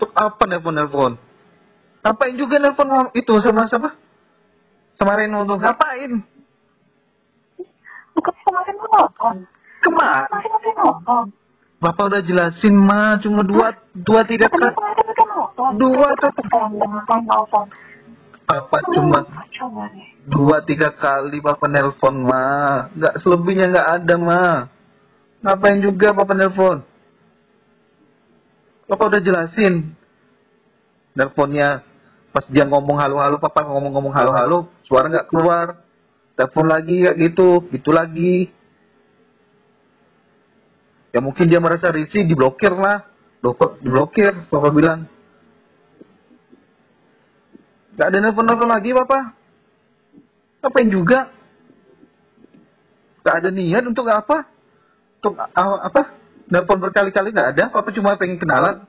Untuk 0.00 0.16
apa 0.16 0.48
nelpon-nelpon? 0.48 1.12
Ngapain 2.00 2.32
juga 2.40 2.56
nelpon 2.56 3.12
itu 3.12 3.36
sama 3.44 3.68
siapa? 3.68 3.92
Sama 4.96 5.12
Reno 5.12 5.44
tuh. 5.44 5.60
Ngapain? 5.60 6.24
bukan 8.16 8.34
kemarin 8.48 8.74
nonton. 8.80 9.34
Ke 9.84 9.88
mana? 9.92 10.24
Kemarin 10.24 10.74
nonton. 10.80 11.24
Bapak 11.84 12.04
udah 12.08 12.24
jelasin, 12.24 12.72
ma. 12.80 13.20
Cuma 13.20 13.44
dua, 13.44 13.76
dua 13.92 14.24
kemarin 14.24 14.48
kan. 14.48 14.72
Dua 15.76 16.08
tuh. 16.16 16.32
Papa 18.50 18.82
cuma 18.90 19.20
dua 20.26 20.56
tiga 20.64 20.90
kali 20.96 21.44
Papa 21.44 21.68
nelpon, 21.68 22.24
ma. 22.24 22.88
Nggak 22.96 23.20
selebihnya 23.20 23.68
nggak 23.68 23.88
ada, 24.00 24.14
ma. 24.16 24.44
Ngapain 25.44 25.84
juga 25.84 26.16
Papa 26.16 26.32
nelpon? 26.32 26.88
Papa 28.90 29.06
udah 29.06 29.22
jelasin. 29.22 29.94
Nelponnya 31.14 31.86
pas 32.34 32.42
dia 32.50 32.66
ngomong 32.66 32.98
halo-halo, 32.98 33.38
Papa 33.38 33.62
ngomong-ngomong 33.62 34.10
halo-halo, 34.10 34.66
suara 34.90 35.06
nggak 35.06 35.30
keluar. 35.30 35.86
Telepon 36.34 36.66
lagi 36.66 37.06
kayak 37.06 37.18
gitu, 37.22 37.70
gitu 37.70 37.90
lagi. 37.94 38.50
Ya 41.14 41.22
mungkin 41.22 41.46
dia 41.46 41.62
merasa 41.62 41.94
risih, 41.94 42.26
diblokir 42.26 42.74
lah. 42.74 43.06
Blok- 43.38 43.78
Diblokir, 43.78 44.50
Papa 44.50 44.68
bilang. 44.74 45.06
Gak 47.94 48.10
ada 48.10 48.18
nelfon-nelfon 48.18 48.70
lagi, 48.70 48.90
Papa. 48.94 49.18
Ngapain 50.64 50.90
juga? 50.90 51.30
Gak 53.22 53.36
ada 53.44 53.48
niat 53.52 53.84
untuk 53.86 54.06
apa? 54.08 54.48
Untuk 55.20 55.34
a- 55.36 55.82
apa? 55.86 56.19
Nelfon 56.50 56.82
berkali-kali 56.82 57.30
gak 57.30 57.50
ada, 57.56 57.64
Papa 57.70 57.94
cuma 57.94 58.18
pengen 58.18 58.42
kenalan. 58.42 58.82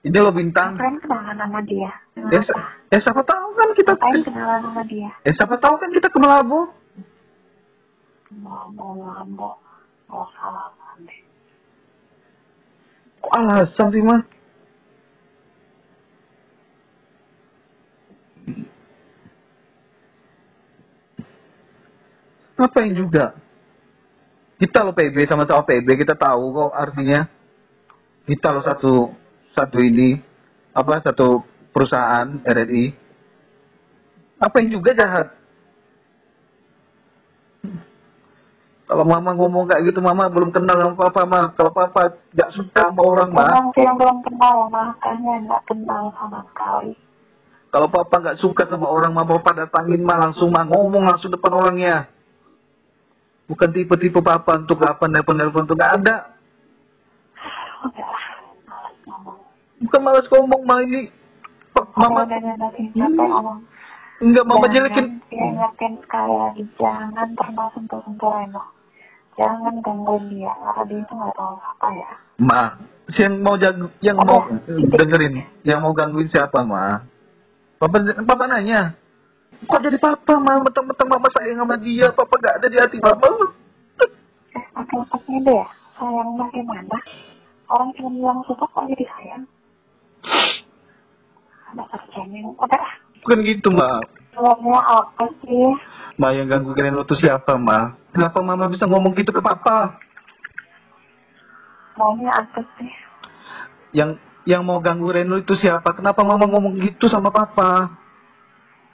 Ini 0.00 0.16
lo 0.16 0.32
bintang. 0.32 0.80
Ngapain 0.80 0.96
kenalan 1.04 1.36
sama 1.36 1.60
dia? 1.68 1.92
Ya, 2.16 2.40
sa- 2.40 2.72
ya 2.88 2.98
siapa 3.04 3.20
tahu 3.20 3.46
kan 3.52 3.68
kita 3.76 3.92
Ngapain 3.92 4.24
kenalan 4.24 4.60
sama 4.64 4.82
dia? 4.88 5.10
Ya 5.28 5.32
siapa 5.36 5.60
tahu 5.60 5.74
kan 5.76 5.90
kita 5.92 6.08
ke 6.08 6.16
Melabo. 6.16 6.72
Lambo, 8.40 8.86
lambo. 9.04 9.50
Oh, 10.08 10.26
salah. 10.32 10.72
Kok 13.20 13.32
alasan 13.36 13.88
sih, 13.92 14.00
Mas? 14.00 14.24
Ngapain 22.56 22.92
juga? 22.96 23.36
Kita 24.60 24.84
lo 24.84 24.92
PB 24.92 25.24
sama-sama 25.24 25.64
PB, 25.64 25.88
kita 26.04 26.12
tahu 26.12 26.52
kok 26.52 26.72
artinya. 26.76 27.24
Kita 28.28 28.52
lo 28.52 28.60
satu 28.60 29.08
satu 29.56 29.80
ini 29.80 30.20
apa 30.76 31.00
satu 31.00 31.40
perusahaan 31.72 32.28
RRI. 32.44 32.92
Apa 34.36 34.60
yang 34.60 34.76
juga 34.76 34.92
jahat? 34.92 35.40
Kalau 38.90 39.06
mama 39.06 39.30
ngomong 39.38 39.70
kayak 39.70 39.86
gitu, 39.86 40.02
mama 40.02 40.26
belum 40.26 40.50
kenal 40.50 40.74
sama 40.74 40.98
papa, 40.98 41.22
mah. 41.22 41.54
Kalau 41.54 41.70
papa 41.70 42.10
gak 42.34 42.50
suka 42.58 42.90
sama 42.90 43.00
orang, 43.06 43.30
mah. 43.30 43.46
Emang 43.46 43.70
dia 43.70 43.92
belum 43.94 44.18
kenal, 44.26 44.66
makanya 44.66 45.34
nggak 45.46 45.62
kenal 45.70 46.10
sama 46.18 46.42
sekali. 46.50 46.98
Kalau 47.70 47.86
papa 47.86 48.14
nggak 48.18 48.40
suka 48.42 48.66
sama 48.66 48.90
orang, 48.90 49.14
mah 49.14 49.22
papa 49.22 49.62
datangin 49.62 50.02
mah 50.02 50.18
langsung 50.18 50.50
mah 50.50 50.66
ngomong 50.66 51.06
langsung 51.06 51.30
depan 51.30 51.54
orangnya. 51.54 52.10
Bukan 53.50 53.74
tipe-tipe 53.74 54.22
papa 54.22 54.62
untuk 54.62 54.78
apa 54.86 55.10
nelpon-nelpon 55.10 55.66
tuh 55.66 55.74
nggak 55.74 55.94
ada. 55.98 56.16
Bukan 59.82 60.00
malas 60.06 60.26
ngomong 60.30 60.62
mah 60.62 60.78
ini. 60.86 61.10
Mama 61.98 62.22
enggak 64.20 64.46
mama 64.46 64.66
jelekin. 64.70 65.18
Dia 65.26 65.42
ingetin 65.50 65.98
sekali 66.04 66.34
lagi, 66.36 66.62
jangan 66.78 67.28
pernah 67.34 67.66
sentuh-sentuh 67.74 68.30
Reno. 68.30 68.62
Jangan 69.34 69.80
gangguin 69.80 70.28
dia, 70.28 70.52
karena 70.52 70.82
dia 70.84 70.98
itu 71.00 71.12
nggak 71.16 71.34
tahu 71.34 71.54
apa 71.56 71.88
ya. 71.96 72.10
Ma, 72.44 72.62
si 73.16 73.24
yang 73.24 73.40
mau 73.40 73.56
jag 73.56 73.80
yang 74.04 74.18
mau 74.20 74.44
dengerin, 74.68 75.40
yang 75.64 75.80
mau 75.80 75.96
gangguin 75.96 76.28
siapa, 76.28 76.60
Ma? 76.62 77.00
Papa 77.80 77.96
papa 78.28 78.44
nanya. 78.46 78.92
Kok 79.50 79.80
jadi 79.84 79.98
papa, 80.00 80.34
Ma? 80.40 80.62
Mentang-mentang 80.62 81.08
mama 81.10 81.28
sayang 81.36 81.60
sama 81.60 81.76
dia, 81.78 82.08
papa 82.14 82.34
nggak 82.40 82.56
ada 82.58 82.66
di 82.66 82.78
hati 82.80 82.98
papa. 82.98 83.28
Eh, 84.56 84.64
pakai 84.74 84.96
otaknya 85.04 85.38
deh 85.46 85.56
ya, 85.58 85.66
sayang 86.00 86.28
bagaimana? 86.34 86.96
Orang 87.70 87.90
cuma 87.94 88.10
bilang 88.10 88.38
suka 88.48 88.64
kok 88.66 88.86
jadi 88.90 89.04
sayang. 89.06 89.42
Ada 91.70 91.82
kerjanya, 91.86 92.50
udah 92.50 92.78
lah. 92.80 92.94
Bukan 93.22 93.38
gitu, 93.46 93.68
Ma. 93.70 94.02
Sebenarnya 94.34 94.80
apa 94.80 95.24
sih? 95.44 95.66
Ma 96.18 96.34
yang 96.34 96.50
ganggu 96.50 96.74
kalian 96.74 96.98
tuh 97.06 97.18
siapa, 97.20 97.54
Ma? 97.60 97.94
Kenapa 98.10 98.42
mama 98.42 98.66
bisa 98.66 98.90
ngomong 98.90 99.14
gitu 99.14 99.30
ke 99.30 99.38
papa? 99.38 99.94
Maunya 101.94 102.32
apa 102.32 102.58
sih? 102.80 102.90
Yang 103.94 104.18
yang 104.48 104.64
mau 104.64 104.80
ganggu 104.80 105.12
Reno 105.12 105.36
itu 105.36 105.52
siapa? 105.60 105.94
Kenapa 105.94 106.24
mama 106.24 106.48
ngomong 106.48 106.80
gitu 106.80 107.06
sama 107.12 107.28
papa? 107.30 107.99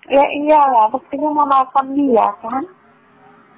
Ya 0.07 0.23
iyalah, 0.23 0.87
buktinya 0.95 1.31
mau 1.35 1.47
nelfon 1.51 1.87
dia 1.99 2.27
kan. 2.39 2.65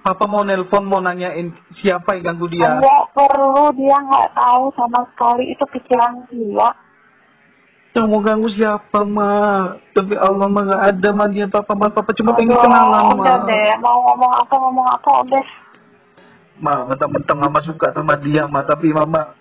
Papa 0.00 0.25
mau 0.25 0.40
nelpon 0.40 0.88
mau 0.88 1.05
nanyain 1.05 1.52
siapa 1.85 2.17
yang 2.17 2.33
ganggu 2.33 2.49
dia. 2.49 2.81
Enggak 2.81 3.12
perlu, 3.12 3.69
dia 3.76 3.97
nggak 4.00 4.33
tahu 4.33 4.73
sama 4.73 5.05
sekali 5.12 5.52
itu 5.52 5.64
pikiran 5.69 6.25
dia. 6.33 6.69
Yang 7.93 8.07
mau 8.09 8.21
ganggu 8.25 8.49
siapa 8.57 9.00
mah? 9.05 9.76
Tapi 9.93 10.14
Allah 10.17 10.47
mah 10.49 10.62
gak 10.71 10.83
ada 10.95 11.09
mah 11.12 11.28
dia 11.28 11.50
papa 11.50 11.75
mah 11.75 11.90
papa 11.90 12.14
cuma 12.14 12.33
pengen 12.38 12.57
kenalan 12.57 13.17
Udah 13.19 13.37
mah. 13.43 13.49
deh, 13.49 13.71
mau 13.83 13.97
ngomong 14.07 14.33
apa 14.38 14.55
ngomong 14.55 14.87
apa 14.87 15.11
udah. 15.26 15.47
Ma, 16.62 16.75
mentang-mentang 16.88 17.38
mama 17.43 17.59
suka 17.67 17.90
sama 17.93 18.14
dia 18.23 18.47
mah 18.47 18.64
tapi 18.64 18.95
mama 18.95 19.35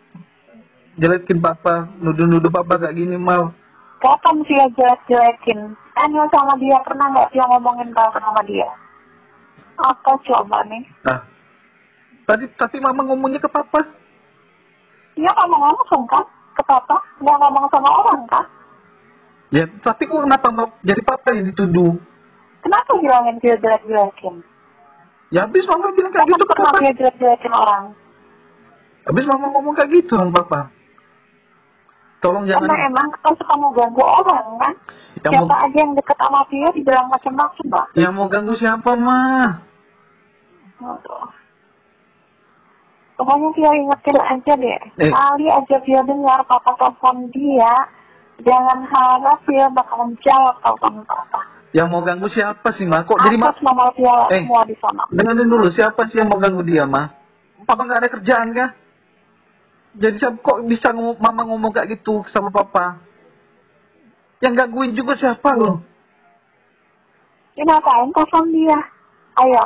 jelekin 0.97 1.37
papa, 1.39 1.87
nuduh-nuduh 2.01 2.49
papa 2.49 2.81
kayak 2.81 2.97
gini 2.97 3.15
mah. 3.15 3.53
Kapan 3.97 4.35
sih 4.45 4.53
dia 4.53 4.67
jelek-jelekin? 4.77 5.73
Tanya 5.97 6.23
sama 6.29 6.53
dia, 6.61 6.77
pernah 6.85 7.09
nggak 7.09 7.33
dia 7.33 7.43
ngomongin 7.49 7.89
apa 7.97 8.19
sama 8.21 8.41
dia? 8.45 8.69
Apa 9.81 10.11
coba 10.21 10.61
nih? 10.69 10.85
Nah, 11.01 11.19
tadi 12.29 12.45
tapi 12.53 12.77
mama 12.77 13.01
ngomongnya 13.09 13.41
ke 13.41 13.49
papa. 13.49 13.81
Dia 15.17 15.33
ngomong 15.33 15.61
langsung 15.65 16.05
kan 16.05 16.21
ke 16.53 16.61
papa, 16.61 16.97
nggak 17.17 17.37
ngomong 17.41 17.65
sama 17.73 17.89
orang 17.89 18.21
kan? 18.29 18.45
Ya, 19.49 19.65
tapi 19.81 20.05
kok 20.05 20.21
kenapa 20.21 20.47
jadi 20.85 21.01
papa 21.01 21.33
yang 21.33 21.49
dituduh? 21.49 21.97
Kenapa 22.61 22.91
bilangin 22.99 23.41
dia 23.41 23.55
jelek-jelekin? 23.57 24.43
Ya 25.33 25.43
habis 25.43 25.65
mama 25.65 25.91
bilang 25.97 26.11
kayak 26.13 26.23
Kapan 26.23 26.37
gitu 26.37 26.45
ke 26.45 26.55
papa. 26.55 26.77
dia 26.79 26.93
jelek-jelekin 27.01 27.53
orang? 27.55 27.83
Habis 29.09 29.25
mama 29.25 29.45
ngomong 29.57 29.73
kayak 29.73 29.89
gitu 29.97 30.13
sama 30.19 30.31
papa. 30.45 30.76
Tolong 32.17 32.45
Karena 32.45 32.65
jangan 32.65 32.87
emang 32.89 33.07
kita 33.13 33.29
suka 33.37 33.53
mau 33.55 33.71
ganggu 33.71 34.01
orang 34.01 34.45
kan? 34.57 34.73
yang 35.17 35.33
Siapa 35.33 35.45
mau 35.45 35.59
aja 35.59 35.77
yang 35.77 35.93
deket 35.93 36.17
sama 36.17 36.41
dia 36.47 36.67
dibilang 36.71 37.07
macam-macam, 37.09 37.63
Mbak. 37.67 37.85
yang 37.95 38.13
mau 38.13 38.27
ganggu 38.27 38.53
siapa 38.55 38.89
mah? 38.93 39.45
Pokoknya 43.17 43.49
dia 43.51 43.69
ingetin 43.73 44.17
aja 44.19 44.53
deh. 44.55 44.79
Eh. 45.01 45.09
Kali 45.09 45.45
aja 45.49 45.77
dia 45.81 45.99
dengar 46.05 46.39
papa 46.45 46.69
telepon 46.77 47.33
dia, 47.33 47.73
jangan 48.39 48.85
harap 48.85 49.41
dia 49.43 49.65
bakal 49.73 50.05
menjawab 50.05 50.55
telepon 50.61 51.01
papa. 51.03 51.41
Yang 51.73 51.87
mau 51.89 52.01
ganggu 52.01 52.29
siapa 52.29 52.69
sih 52.77 52.85
mah? 52.85 53.01
Kok 53.03 53.17
jadi 53.19 53.37
mah? 53.37 53.49
Atas 53.49 53.59
nomor 53.61 53.89
dia 53.97 54.15
Eh. 54.31 54.39
semua 54.39 54.61
di 54.63 54.75
sana. 54.77 55.03
Dengerin 55.09 55.49
dulu 55.49 55.67
siapa 55.73 56.01
sih 56.07 56.21
yang 56.21 56.29
mau 56.29 56.37
ganggu 56.37 56.61
dia 56.61 56.85
mah? 56.85 57.09
Papa 57.65 57.81
nggak 57.83 57.99
ada 57.99 58.09
kerjaan 58.13 58.47
kah? 58.53 58.69
Jadi 59.97 60.15
siapa 60.21 60.37
kok 60.39 60.61
bisa 60.69 60.93
ngomong, 60.93 61.17
mama 61.17 61.41
ngomong 61.49 61.73
kayak 61.73 61.97
gitu 61.97 62.21
sama 62.29 62.53
papa? 62.53 63.01
Yang 64.45 64.53
gangguin 64.61 64.93
juga 64.93 65.17
siapa 65.17 65.57
loh? 65.57 65.81
Ini 67.57 67.65
ngapain 67.65 68.13
telepon 68.13 68.45
dia? 68.53 68.77
Ayo. 69.41 69.65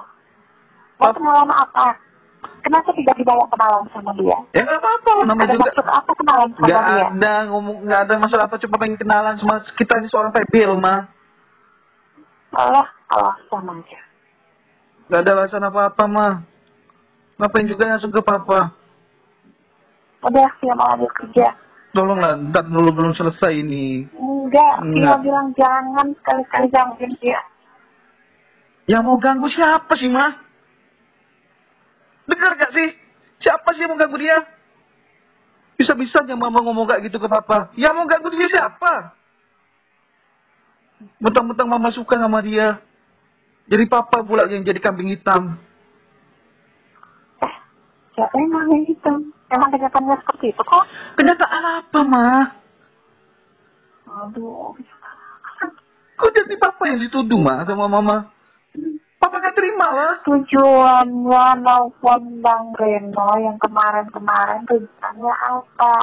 Mau 0.95 1.11
kenalan 1.11 1.51
apa? 1.51 1.99
Kenapa 2.61 2.93
tiba-tiba 2.95 3.35
mau 3.35 3.49
kenalan 3.51 3.83
sama 3.91 4.15
dia? 4.15 4.37
Ya 4.55 4.63
nggak 4.63 4.79
apa-apa, 4.79 5.11
namanya 5.27 5.43
Ada 5.43 5.53
juga 5.57 5.65
maksud 5.67 5.87
apa 5.91 6.11
kenalan 6.15 6.49
sama 6.55 6.65
nggak 6.71 6.83
dia? 6.87 7.05
ada 7.11 7.33
ngomong 7.51 7.77
nggak 7.83 8.01
ada 8.07 8.13
masalah 8.21 8.43
apa 8.47 8.55
cuma 8.61 8.75
pengen 8.79 8.97
kenalan 9.01 9.35
sama 9.35 9.53
kita 9.75 9.93
ini 9.99 10.07
seorang 10.07 10.31
pebel 10.31 10.71
mah 10.79 10.99
Allah, 12.51 12.87
Allah 13.09 13.35
sama 13.49 13.75
aja. 13.81 13.99
nggak 15.09 15.19
ada 15.25 15.31
alasan 15.35 15.63
apa 15.65 15.81
apa 15.89 16.03
mah 16.07 16.33
ngapain 17.35 17.67
juga 17.67 17.83
langsung 17.89 18.13
ke 18.13 18.21
papa 18.21 18.71
Udah, 20.21 20.49
dia 20.55 20.73
mau 20.73 20.85
lanjut 20.87 21.11
kerja. 21.11 21.47
tolonglah 21.91 22.39
ntar 22.47 22.63
dulu 22.63 22.89
belum 22.89 23.11
selesai 23.11 23.51
ini 23.53 24.07
Enggak, 24.11 24.75
dia 24.79 24.87
Enggak. 24.87 25.17
bilang 25.19 25.47
jangan 25.51 26.07
sekali-kali 26.15 26.67
gangguin 26.69 27.11
dia. 27.17 27.39
yang 28.85 29.03
mau 29.03 29.17
ganggu 29.17 29.47
siapa 29.47 29.91
sih 29.95 30.07
mah 30.07 30.31
dengar 32.23 32.55
gak 32.55 32.71
sih 32.71 32.87
siapa 33.39 33.67
sih 33.71 33.81
yang 33.81 33.91
mau 33.91 33.99
ganggu 33.99 34.17
dia 34.17 34.37
bisa 35.73 35.91
bisanya 35.93 36.33
mama 36.33 36.61
ngomong 36.61 36.85
kayak 36.85 37.03
gitu 37.05 37.17
ke 37.17 37.27
papa 37.27 37.73
yang 37.73 37.91
mau 37.91 38.05
ganggu 38.05 38.29
dia 38.29 38.47
siapa 38.47 39.11
mentang-mentang 41.17 41.67
mama 41.67 41.89
suka 41.89 42.15
sama 42.15 42.39
dia 42.39 42.77
jadi 43.65 43.83
papa 43.85 44.21
pula 44.21 44.45
yang 44.45 44.61
jadi 44.61 44.77
kambing 44.77 45.09
hitam 45.09 45.57
Eh, 47.41 47.53
siapa 48.13 48.31
yang 48.33 48.49
ngomong 48.49 48.81
gitu? 48.85 49.11
Emang 49.51 49.69
kenyataannya 49.69 50.15
seperti 50.17 50.45
itu 50.49 50.61
kok? 50.63 50.83
kenyataan 51.13 51.63
apa 51.77 51.99
mah 52.01 52.41
Aduh. 54.11 54.75
Kok 56.15 56.31
jadi 56.35 56.53
papa 56.55 56.83
yang 56.85 56.99
dituduh 56.99 57.39
mah 57.39 57.63
sama 57.63 57.87
mama? 57.87 58.27
Papa 59.17 59.35
gak 59.39 59.55
terima 59.55 59.87
lah. 59.87 60.13
Tujuannya 60.21 61.45
nelfon 61.63 62.43
Bang 62.43 62.75
Reno 62.75 63.29
yang 63.39 63.55
kemarin-kemarin 63.57 64.67
tujuannya 64.67 65.33
apa? 65.33 65.95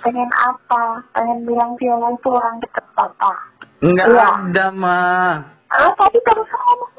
Pengen 0.00 0.30
apa? 0.30 1.00
Pengen 1.10 1.42
bilang 1.42 1.72
dia 1.76 1.96
itu 1.96 2.28
orang 2.28 2.56
deket 2.60 2.84
papa. 2.92 3.32
Enggak 3.80 4.06
Iya. 4.06 4.26
ada 4.28 4.66
mah. 4.70 5.32
Ah, 5.70 5.90
tadi 5.96 6.18
ngomong 6.18 6.44
gimana 6.44 6.84
sih? 6.84 6.89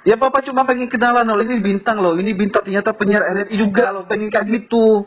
Ya 0.00 0.16
papa 0.16 0.40
cuma 0.40 0.64
pengen 0.64 0.88
kenalan 0.88 1.28
loh. 1.28 1.44
Ini 1.44 1.60
bintang 1.60 2.00
loh. 2.00 2.16
Ini 2.16 2.32
bintang 2.32 2.64
ternyata 2.64 2.96
penyiar 2.96 3.20
RRI 3.20 3.54
juga 3.60 3.92
loh. 3.92 4.08
Pengen 4.08 4.32
kayak 4.32 4.48
gitu. 4.48 5.04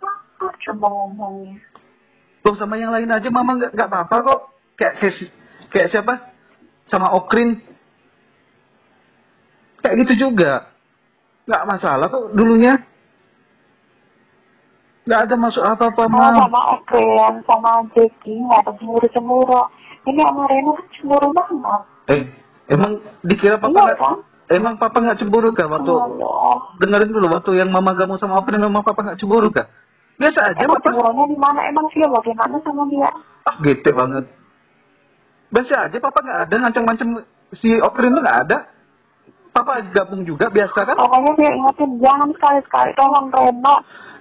Apa 0.00 0.48
coba 0.48 0.86
ngomongnya? 0.88 1.60
Loh 2.40 2.54
sama 2.56 2.80
yang 2.80 2.94
lain 2.94 3.10
aja 3.10 3.28
mama 3.28 3.60
nggak 3.60 3.72
nggak 3.76 3.88
apa-apa 3.90 4.16
kok. 4.24 4.40
Kayak 4.80 4.94
kayak, 5.02 5.14
si- 5.20 5.34
kayak 5.72 5.88
siapa? 5.92 6.14
Sama 6.88 7.12
Okrin. 7.20 7.60
Kayak 9.84 9.96
gitu 10.08 10.30
juga. 10.30 10.72
Nggak 11.44 11.66
masalah 11.68 12.06
kok 12.08 12.32
dulunya. 12.32 12.74
Nggak 15.06 15.20
ada 15.22 15.34
masuk 15.38 15.62
apa-apa 15.62 16.02
mah. 16.10 16.34
sama 16.34 16.60
Okren, 16.74 17.34
sama 17.46 17.70
Jeki, 17.94 18.42
nggak 18.42 18.58
ada 18.66 18.72
cemburu-cemburu. 18.74 19.62
Ini 20.06 20.18
sama 20.22 20.42
Reno 20.50 20.70
kan 20.74 20.86
cemburu 20.98 21.28
banget. 21.30 21.82
Eh, 22.10 22.22
emang 22.68 22.92
dikira 23.22 23.56
papa 23.58 23.74
nggak? 23.74 23.98
Emang 24.46 24.78
papa 24.78 25.02
nggak 25.02 25.18
cemburu 25.18 25.50
kah 25.50 25.66
waktu 25.66 25.90
Allah. 25.90 26.56
dengerin 26.78 27.10
dulu 27.10 27.26
waktu 27.34 27.50
yang 27.58 27.70
mama 27.74 27.98
kamu 27.98 28.14
sama 28.22 28.38
Okrin 28.38 28.62
memang 28.62 28.86
papa 28.86 29.02
nggak 29.02 29.18
cemburu 29.18 29.50
kah? 29.50 29.66
Biasa 30.16 30.54
aja 30.54 30.62
Emang 30.62 30.78
papa. 30.78 30.86
cemburunya 30.86 31.24
di 31.26 31.38
mana? 31.38 31.60
Emang 31.66 31.86
dia 31.90 32.06
bagaimana 32.06 32.56
sama 32.62 32.82
dia? 32.86 33.10
Ah, 33.46 33.54
gitu 33.60 33.90
banget. 33.90 34.24
Biasa 35.50 35.74
aja 35.90 35.96
papa 35.98 36.18
nggak 36.22 36.40
ada 36.46 36.54
ngancam-ngancam 36.62 37.08
si 37.58 37.68
Okrin 37.82 38.14
tuh 38.14 38.22
nggak 38.22 38.40
ada. 38.46 38.58
Papa 39.50 39.80
gabung 39.90 40.22
juga 40.22 40.46
biasa 40.52 40.78
kan? 40.84 40.94
Pokoknya 41.00 41.32
dia 41.40 41.50
ingetin 41.50 41.90
jangan 41.98 42.28
sekali-sekali 42.36 42.90
tolong 42.92 43.26
Reno. 43.32 43.74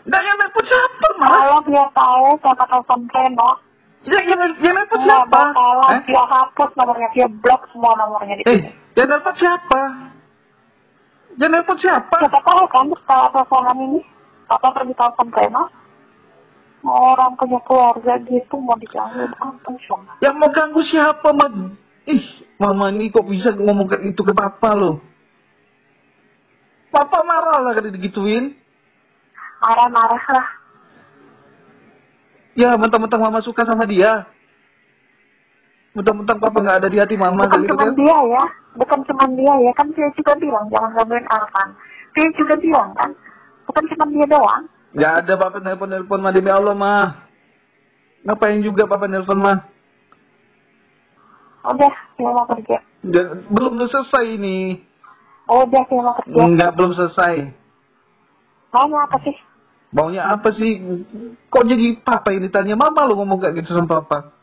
Nggak 0.06 0.22
yang 0.22 0.38
nelpon 0.38 0.64
siapa 0.70 1.08
mah? 1.20 1.30
Kalau 1.34 1.60
dia 1.68 1.86
tahu 1.92 2.28
siapa 2.40 2.64
telepon 2.72 3.02
Reno, 3.10 3.50
Ya 4.06 4.20
yang 4.22 4.38
yang 4.62 4.74
nelpon 4.78 5.02
nggak 5.02 5.24
siapa? 5.26 5.34
bakalan 5.34 5.92
Eh? 5.98 6.02
dia 6.06 6.24
hapus 6.30 6.70
nomornya, 6.78 7.10
dia 7.18 7.28
blok 7.42 7.62
semua 7.74 7.98
nomornya 7.98 8.38
di 8.38 8.44
Eh, 8.46 8.60
yang 8.94 9.10
nelpon 9.10 9.34
siapa? 9.42 9.82
Yang 11.42 11.50
nelpon 11.58 11.78
siapa? 11.82 12.16
Siapa 12.22 12.40
tahu 12.46 12.64
kan 12.70 12.86
setelah 12.86 13.28
teleponan 13.34 13.78
ini, 13.82 14.02
Papa 14.46 14.70
pergi 14.78 14.94
telepon 14.94 15.30
Reno. 15.34 15.64
Orang 16.86 17.34
punya 17.34 17.58
keluarga 17.66 18.14
gitu 18.30 18.62
mau 18.62 18.78
diganggu 18.78 19.26
cuma. 19.90 20.14
Yang 20.22 20.36
mau 20.38 20.50
ganggu 20.54 20.82
siapa 20.86 21.34
mah? 21.34 21.74
Ih, 22.06 22.22
mama 22.62 22.94
ini 22.94 23.10
kok 23.10 23.26
bisa 23.26 23.58
ngomong 23.58 23.90
gitu 23.90 24.22
ke 24.22 24.30
papa 24.38 24.78
loh? 24.78 25.02
Papa 26.94 27.26
marah 27.26 27.66
lah 27.66 27.74
kalau 27.74 27.90
digituin. 27.90 28.54
Marah-marah 29.66 30.26
lah. 30.30 30.48
Ya, 32.56 32.72
mentang-mentang 32.80 33.20
mama 33.20 33.44
suka 33.44 33.68
sama 33.68 33.84
dia. 33.84 34.24
Mentang-mentang 35.92 36.40
papa 36.40 36.60
nggak 36.60 36.78
ada 36.84 36.88
di 36.88 37.00
hati 37.00 37.16
mama 37.16 37.48
Bukan 37.48 37.64
gitu 37.64 37.72
cuma 37.72 37.84
kan. 37.84 37.92
dia 37.96 38.18
ya, 38.32 38.44
bukan 38.76 39.00
cuma 39.08 39.26
dia 39.32 39.54
ya, 39.64 39.72
kan 39.76 39.88
dia 39.92 40.08
juga 40.12 40.34
bilang 40.36 40.66
jangan 40.68 40.92
gangguin 40.92 41.28
Arfan. 41.28 41.70
Dia 42.16 42.28
juga 42.36 42.56
bilang 42.60 42.90
kan, 42.96 43.12
bukan 43.64 43.84
cuma 43.92 44.04
dia 44.12 44.26
doang. 44.28 44.64
Nggak 44.96 45.14
ada 45.24 45.34
papa 45.36 45.58
nelpon-nelpon 45.60 46.20
mah 46.20 46.32
demi 46.32 46.52
Allah 46.52 46.76
mah. 46.76 47.08
Ngapain 48.24 48.60
juga 48.60 48.88
papa 48.88 49.08
nelpon 49.08 49.40
mah? 49.40 49.58
Udah, 51.66 51.96
dia 52.16 52.30
mau 52.30 52.46
kerja. 52.46 52.78
Dan- 53.02 53.48
Belum 53.52 53.80
selesai 53.82 54.26
ini. 54.36 54.80
Udah, 55.48 55.64
dia 55.68 55.96
mau 55.96 56.16
kerja. 56.20 56.40
Enggak, 56.40 56.72
belum 56.76 56.92
selesai. 56.92 57.36
Maunya 58.72 59.00
apa 59.02 59.18
sih? 59.24 59.36
Maunya 59.94 60.26
apa 60.26 60.50
sih? 60.58 60.82
Kok 61.52 61.66
jadi 61.68 62.00
papa 62.02 62.34
ini 62.34 62.50
tanya 62.50 62.74
mama 62.74 63.06
lo 63.06 63.20
ngomong 63.20 63.40
kayak 63.42 63.62
gitu 63.62 63.78
sama 63.78 64.02
papa? 64.02 64.34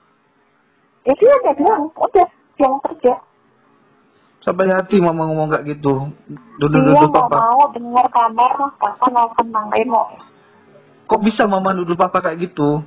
Ya 1.02 1.12
dia 1.18 1.34
udah 1.42 1.54
bilang, 1.58 1.82
udah, 1.90 2.28
mau 2.62 2.78
kerja. 2.86 3.14
Sampai 4.42 4.70
hati 4.70 4.98
mama 5.02 5.26
ngomong 5.26 5.50
kayak 5.54 5.66
gitu. 5.78 6.10
Dia 6.30 6.58
Duduk-duduk 6.62 7.10
nggak 7.10 7.26
papa. 7.26 7.36
mau 7.42 7.62
dengar 7.74 8.06
kabar 8.10 8.52
papa 8.78 9.06
nelfon 9.10 9.46
Bang 9.50 9.70
Reno. 9.70 10.02
Kok 11.10 11.22
bisa 11.26 11.46
mama 11.46 11.74
nuduh 11.74 11.98
papa 11.98 12.22
kayak 12.22 12.50
gitu? 12.50 12.82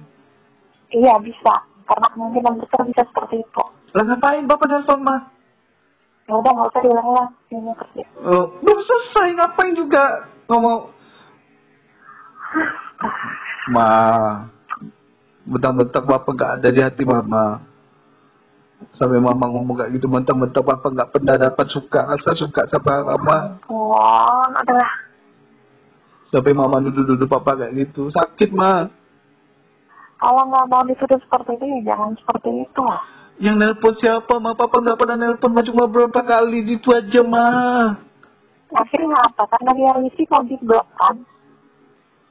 Iya 0.96 1.20
bisa, 1.20 1.54
karena 1.88 2.08
kemungkinan 2.12 2.60
besar 2.60 2.82
bisa 2.88 3.04
seperti 3.04 3.44
itu. 3.44 3.64
Lah 3.96 4.04
ngapain 4.04 4.48
bapak 4.48 4.68
nelfon 4.68 5.00
ma? 5.04 5.18
Ya 6.26 6.34
udah 6.34 6.52
nggak 6.58 6.70
usah 6.74 6.82
diulang-ulang, 6.82 7.30
ini 7.54 7.72
kerja. 7.78 8.04
Oh, 8.26 8.50
belum 8.64 8.80
selesai 8.82 9.28
ngapain 9.38 9.78
juga 9.78 10.26
ngomong 10.50 10.90
Ma, 13.74 13.90
bentar-bentar 15.46 16.04
bapak 16.06 16.34
gak 16.38 16.54
ada 16.62 16.68
di 16.70 16.82
hati 16.82 17.04
mama. 17.04 17.60
Sampai 19.00 19.18
mama 19.18 19.50
ngomong 19.50 19.82
kayak 19.82 19.98
gitu, 19.98 20.06
bentar-bentar 20.06 20.62
bapak 20.62 20.92
gak 20.94 21.12
pernah 21.16 21.36
dapat 21.40 21.68
suka, 21.74 22.02
rasa 22.06 22.32
suka 22.38 22.68
sama 22.70 23.16
mama. 23.16 23.58
Oh, 23.72 24.46
adalah 24.54 25.06
Sampai 26.36 26.52
mama 26.52 26.84
duduk-duduk 26.84 27.32
papa 27.32 27.56
kayak 27.56 27.74
gitu, 27.80 28.12
sakit 28.12 28.52
ma. 28.52 28.92
kalau 30.20 30.44
nggak 30.52 30.68
mau 30.68 30.84
dituduh 30.84 31.20
seperti 31.22 31.54
ya 31.64 31.94
jangan 31.94 32.12
seperti 32.18 32.50
itu. 32.66 32.84
Yang 33.40 33.56
nelpon 33.56 33.94
siapa 34.04 34.36
ma? 34.44 34.52
Papa 34.52 34.84
gak 34.84 35.00
pernah 35.00 35.16
nelpon 35.16 35.56
ma, 35.56 35.64
cuma 35.64 35.88
berapa 35.88 36.20
kali, 36.20 36.76
itu 36.76 36.92
aja 36.92 37.22
ma. 37.24 37.48
Akhirnya 38.76 39.16
apa? 39.16 39.48
Karena 39.48 39.72
dia 39.80 39.92
risih 40.02 40.26
kalau 40.28 40.44
di 40.44 40.60
blok 40.60 40.88
kan. 41.00 41.16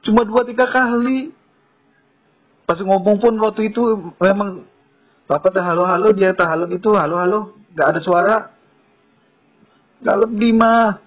Cuma 0.05 0.21
dua 0.23 0.45
tiga 0.45 0.69
kali. 0.69 1.33
Pas 2.65 2.77
ngomong 2.77 3.17
pun 3.21 3.33
waktu 3.41 3.73
itu 3.73 4.13
memang 4.21 4.65
Papa 5.25 5.49
tak 5.49 5.65
halo-halo, 5.65 6.13
dia 6.13 6.37
tak 6.37 6.53
halo 6.53 6.69
itu, 6.69 6.85
halo-halo, 6.93 7.57
gak 7.73 7.97
ada 7.97 7.99
suara. 8.05 8.37
Gak 10.05 10.17
lebih 10.21 10.53
mah. 10.53 11.01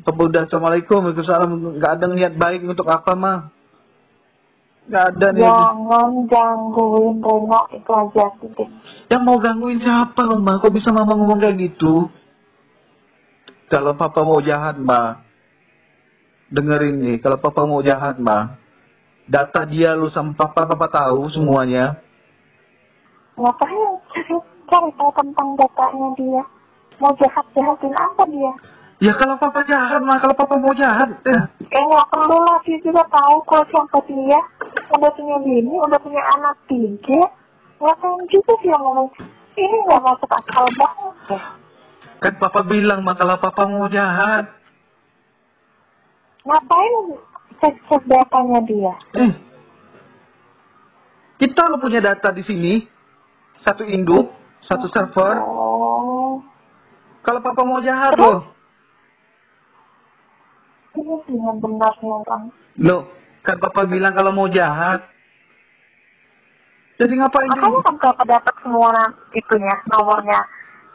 Papa 0.00 0.20
udah 0.24 0.48
Assalamualaikum, 0.48 1.04
Waalaikumsalam, 1.04 1.76
gak 1.76 2.00
ada 2.00 2.08
niat 2.08 2.32
baik 2.40 2.64
untuk 2.64 2.88
apa 2.88 3.12
mah. 3.12 3.38
Gak 4.88 5.04
ada 5.12 5.36
niat. 5.36 5.44
Jangan 5.44 6.12
gangguin 6.32 7.20
Reno 7.20 7.60
itu 7.76 7.92
aja 7.92 8.26
titik. 8.40 8.68
Yang 9.12 9.22
mau 9.28 9.36
gangguin 9.36 9.84
siapa 9.84 10.20
loh 10.24 10.40
mah? 10.40 10.56
Kok 10.56 10.72
bisa 10.72 10.88
mama 10.88 11.12
ngomong 11.12 11.44
kayak 11.44 11.60
gitu? 11.60 12.08
Kalau 13.68 13.92
papa 14.00 14.24
mau 14.24 14.40
jahat 14.40 14.80
mah, 14.80 15.20
dengerin 16.50 16.96
nih. 16.98 17.16
Kalau 17.22 17.38
papa 17.38 17.62
mau 17.64 17.80
jahat 17.80 18.18
mah, 18.18 18.58
data 19.24 19.64
dia 19.64 19.94
lu 19.94 20.10
sama 20.10 20.34
papa, 20.34 20.66
papa 20.66 20.86
tahu 20.90 21.30
semuanya. 21.32 21.96
Ngapain 23.38 23.82
cari, 24.12 24.36
cari 24.68 24.90
tahu 24.98 25.10
tentang 25.16 25.48
datanya 25.56 26.08
dia? 26.18 26.42
Mau 27.00 27.12
jahat-jahatin 27.16 27.94
apa 27.96 28.22
dia? 28.28 28.52
Ya 29.00 29.16
kalau 29.16 29.40
papa 29.40 29.64
jahat 29.64 30.04
mah, 30.04 30.20
kalau 30.20 30.36
papa 30.36 30.54
mau 30.60 30.76
jahat, 30.76 31.08
eh, 31.24 31.42
Eh 31.72 31.82
nggak 31.88 32.08
perlu 32.12 32.36
lah, 32.36 32.60
dia 32.68 32.76
juga 32.84 33.00
tahu 33.08 33.40
kok 33.48 33.64
siapa 33.72 33.98
dia. 34.04 34.40
Udah 34.92 35.08
punya 35.16 35.40
bini, 35.40 35.72
udah 35.80 35.96
punya 36.02 36.20
anak 36.36 36.58
tiga. 36.68 37.22
Ngapain 37.80 38.20
juga 38.28 38.52
dia 38.60 38.76
ngomong, 38.76 39.08
ini 39.56 39.76
nggak 39.88 40.04
masuk 40.04 40.28
akal 40.28 40.68
banget 40.76 41.40
kan 42.20 42.36
papa 42.36 42.60
bilang 42.68 43.00
mah 43.00 43.16
kalau 43.16 43.40
papa 43.40 43.64
mau 43.64 43.88
jahat. 43.88 44.59
Ngapain 46.50 46.94
cek-cek 47.62 48.02
datanya 48.10 48.58
dia? 48.66 48.94
Eh, 49.22 49.32
kita 51.38 51.62
lo 51.70 51.78
punya 51.78 52.02
data 52.02 52.34
di 52.34 52.42
sini, 52.42 52.82
satu 53.62 53.86
induk, 53.86 54.34
satu 54.66 54.90
server. 54.90 55.38
Oh, 55.46 56.42
Kalau 57.22 57.38
papa 57.38 57.62
mau 57.62 57.78
jahat 57.78 58.16
Terus? 58.18 58.26
loh, 58.26 58.40
ini 60.98 61.14
dengan 61.28 61.54
benarnya 61.62 62.10
orang. 62.26 62.42
lo 62.82 62.98
kan 63.46 63.56
papa 63.62 63.86
bilang 63.86 64.10
kalau 64.10 64.34
mau 64.34 64.50
jahat. 64.50 65.06
Jadi 66.98 67.14
ngapain? 67.16 67.48
Makanya 67.48 67.80
kan 67.86 67.96
kalau 67.96 68.24
dapat 68.26 68.54
semua 68.60 68.90
itunya, 69.32 69.74
nomornya. 69.88 70.40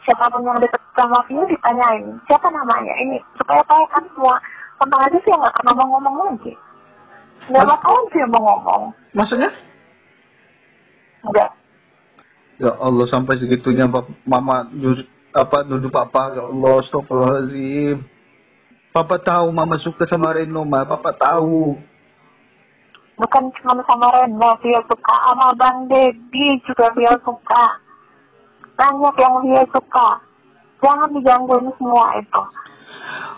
Siapa 0.06 0.30
pun 0.30 0.46
yang 0.46 0.54
deket 0.62 0.78
sama 0.94 1.18
dia 1.26 1.42
ditanyain, 1.50 2.14
siapa 2.30 2.46
namanya 2.54 2.94
ini. 3.02 3.18
Supaya 3.40 3.58
tahu 3.66 3.82
kan 3.90 4.04
semua. 4.14 4.36
Tentang 4.86 5.02
aja 5.02 5.18
sih 5.18 5.34
nggak 5.34 5.54
pernah 5.58 5.74
mau 5.82 5.98
ngomong 5.98 6.14
lagi. 6.30 6.54
Nggak 7.50 7.66
bakalan 7.74 8.04
sih 8.14 8.22
mau 8.30 8.38
ngomong. 8.38 8.82
Maksudnya? 9.18 9.50
Enggak. 11.26 11.50
Ya 12.62 12.70
Allah 12.78 13.06
sampai 13.10 13.34
segitunya 13.42 13.90
mama 14.22 14.70
apa 15.34 15.66
nuduh 15.66 15.90
papa 15.90 16.38
ya 16.38 16.46
Allah 16.46 16.86
astagfirullahaladzim. 16.86 17.98
Papa 18.94 19.18
tahu 19.26 19.50
mama 19.50 19.74
suka 19.82 20.06
sama 20.06 20.38
Reno 20.38 20.62
ma, 20.62 20.86
papa 20.86 21.10
tahu. 21.18 21.74
Bukan 23.18 23.44
cuma 23.58 23.82
sama 23.90 24.06
Reno, 24.22 24.54
dia 24.62 24.78
suka 24.86 25.14
sama 25.26 25.50
Bang 25.58 25.90
Dedi 25.90 26.62
juga 26.62 26.94
dia 26.94 27.10
suka. 27.26 27.64
Banyak 28.78 29.14
yang 29.18 29.34
dia 29.50 29.66
suka. 29.74 30.22
Jangan 30.78 31.10
digangguin 31.10 31.74
semua 31.74 32.22
itu. 32.22 32.42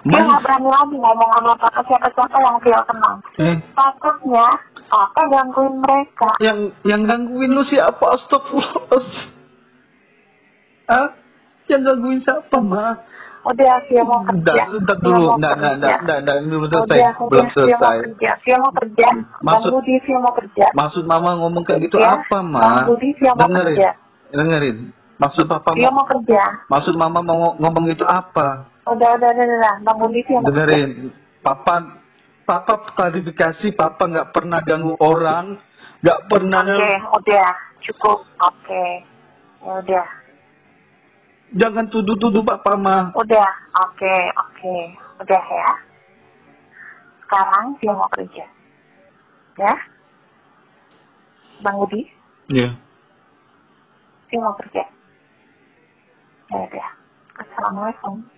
Dia 0.00 0.20
nggak 0.20 0.40
berani 0.40 0.68
lagi 0.68 0.96
ngomong 0.96 1.30
sama 1.30 1.52
papa 1.56 1.80
siapa-siapa 1.82 2.36
yang 2.38 2.56
dia 2.60 2.80
kenal. 2.82 3.14
eh, 3.38 3.56
Takutnya 3.72 4.46
papa 4.86 5.22
gangguin 5.26 5.74
mereka. 5.78 6.30
yang 6.38 6.58
yang 6.82 7.02
gangguin 7.04 7.50
lu 7.50 7.62
siapa 7.64 8.04
astagfirullah. 8.08 9.04
Hah? 10.88 11.06
Yang 11.66 11.82
gangguin 11.84 12.20
siapa 12.22 12.56
ma? 12.58 12.96
Udah 13.44 13.80
dia 13.86 14.02
mau 14.02 14.20
kerja. 14.24 14.52
entar 14.68 14.96
Dia 14.98 15.04
dulu, 15.04 15.24
mau 15.24 15.36
enggak, 15.36 15.52
enggak, 15.54 15.72
kerja. 15.72 15.94
enggak, 15.96 16.18
enggak, 16.20 16.36
belum 16.42 16.62
selesai, 16.64 16.98
Udah, 16.98 17.12
belum 17.16 17.28
udah, 17.28 17.38
dia 17.38 17.46
mau 17.48 17.54
selesai. 17.54 17.96
kerja. 17.98 18.30
Dia 18.38 18.56
mau 18.58 18.72
kerja. 18.74 19.08
Bang 19.08 19.44
Maksud- 19.46 19.72
Budi 19.72 19.94
dia 19.98 20.18
mau 20.18 20.32
kerja. 20.34 20.66
Maksud 20.74 21.04
mama 21.06 21.30
ngomong 21.38 21.62
kayak 21.64 21.80
gitu 21.82 21.96
Ya, 21.96 22.08
apa 22.14 22.38
ma? 22.42 22.60
Bang 22.60 22.78
Budi 22.86 23.08
dia 23.14 23.32
mau 23.32 23.40
Dengerin, 23.42 23.76
kerja. 23.76 23.90
dengerin. 24.30 24.76
Maksud 25.18 25.44
papa 25.46 25.68
Dia 25.74 25.90
mau 25.90 26.04
kerja. 26.06 26.42
maksud 26.66 26.94
mama 26.94 27.18
mau 27.20 27.38
ngomong 27.56 27.84
itu 27.88 28.04
apa? 28.04 28.68
Udah, 28.88 29.10
udah, 29.20 29.28
udah, 29.30 29.44
udah. 29.44 29.74
Bang 29.84 29.96
Budi 30.00 30.20
kerja. 30.24 30.44
dengerin 30.44 30.90
papa 31.44 32.00
papa 32.48 32.74
klarifikasi 32.96 33.66
papa 33.76 34.08
nggak 34.08 34.30
pernah 34.32 34.60
ganggu 34.64 34.96
orang 35.00 35.60
nggak 36.00 36.20
pernah 36.30 36.62
Oke, 36.64 36.92
udah. 37.20 37.50
Cukup. 37.84 38.18
Oke. 38.42 38.84
Ya 39.58 39.72
udah. 39.82 40.06
jangan 41.56 41.88
tuduh-tuduh 41.88 42.44
papa 42.44 42.76
mah 42.76 43.12
Udah. 43.16 43.50
Oke, 43.88 44.16
oke. 44.36 44.76
Udah 45.24 45.42
ya. 45.42 45.70
Sekarang 47.24 47.76
dia 47.80 47.92
mau 47.92 48.08
kerja. 48.12 48.44
Ya? 49.58 49.74
Bang 51.58 51.74
Budi, 51.82 52.06
ya 52.46 52.70
dia 54.28 54.38
mau 54.44 54.54
kerja. 54.60 54.84
Ya 56.48 56.58
udah. 56.68 56.88
Assalamualaikum. 57.38 58.37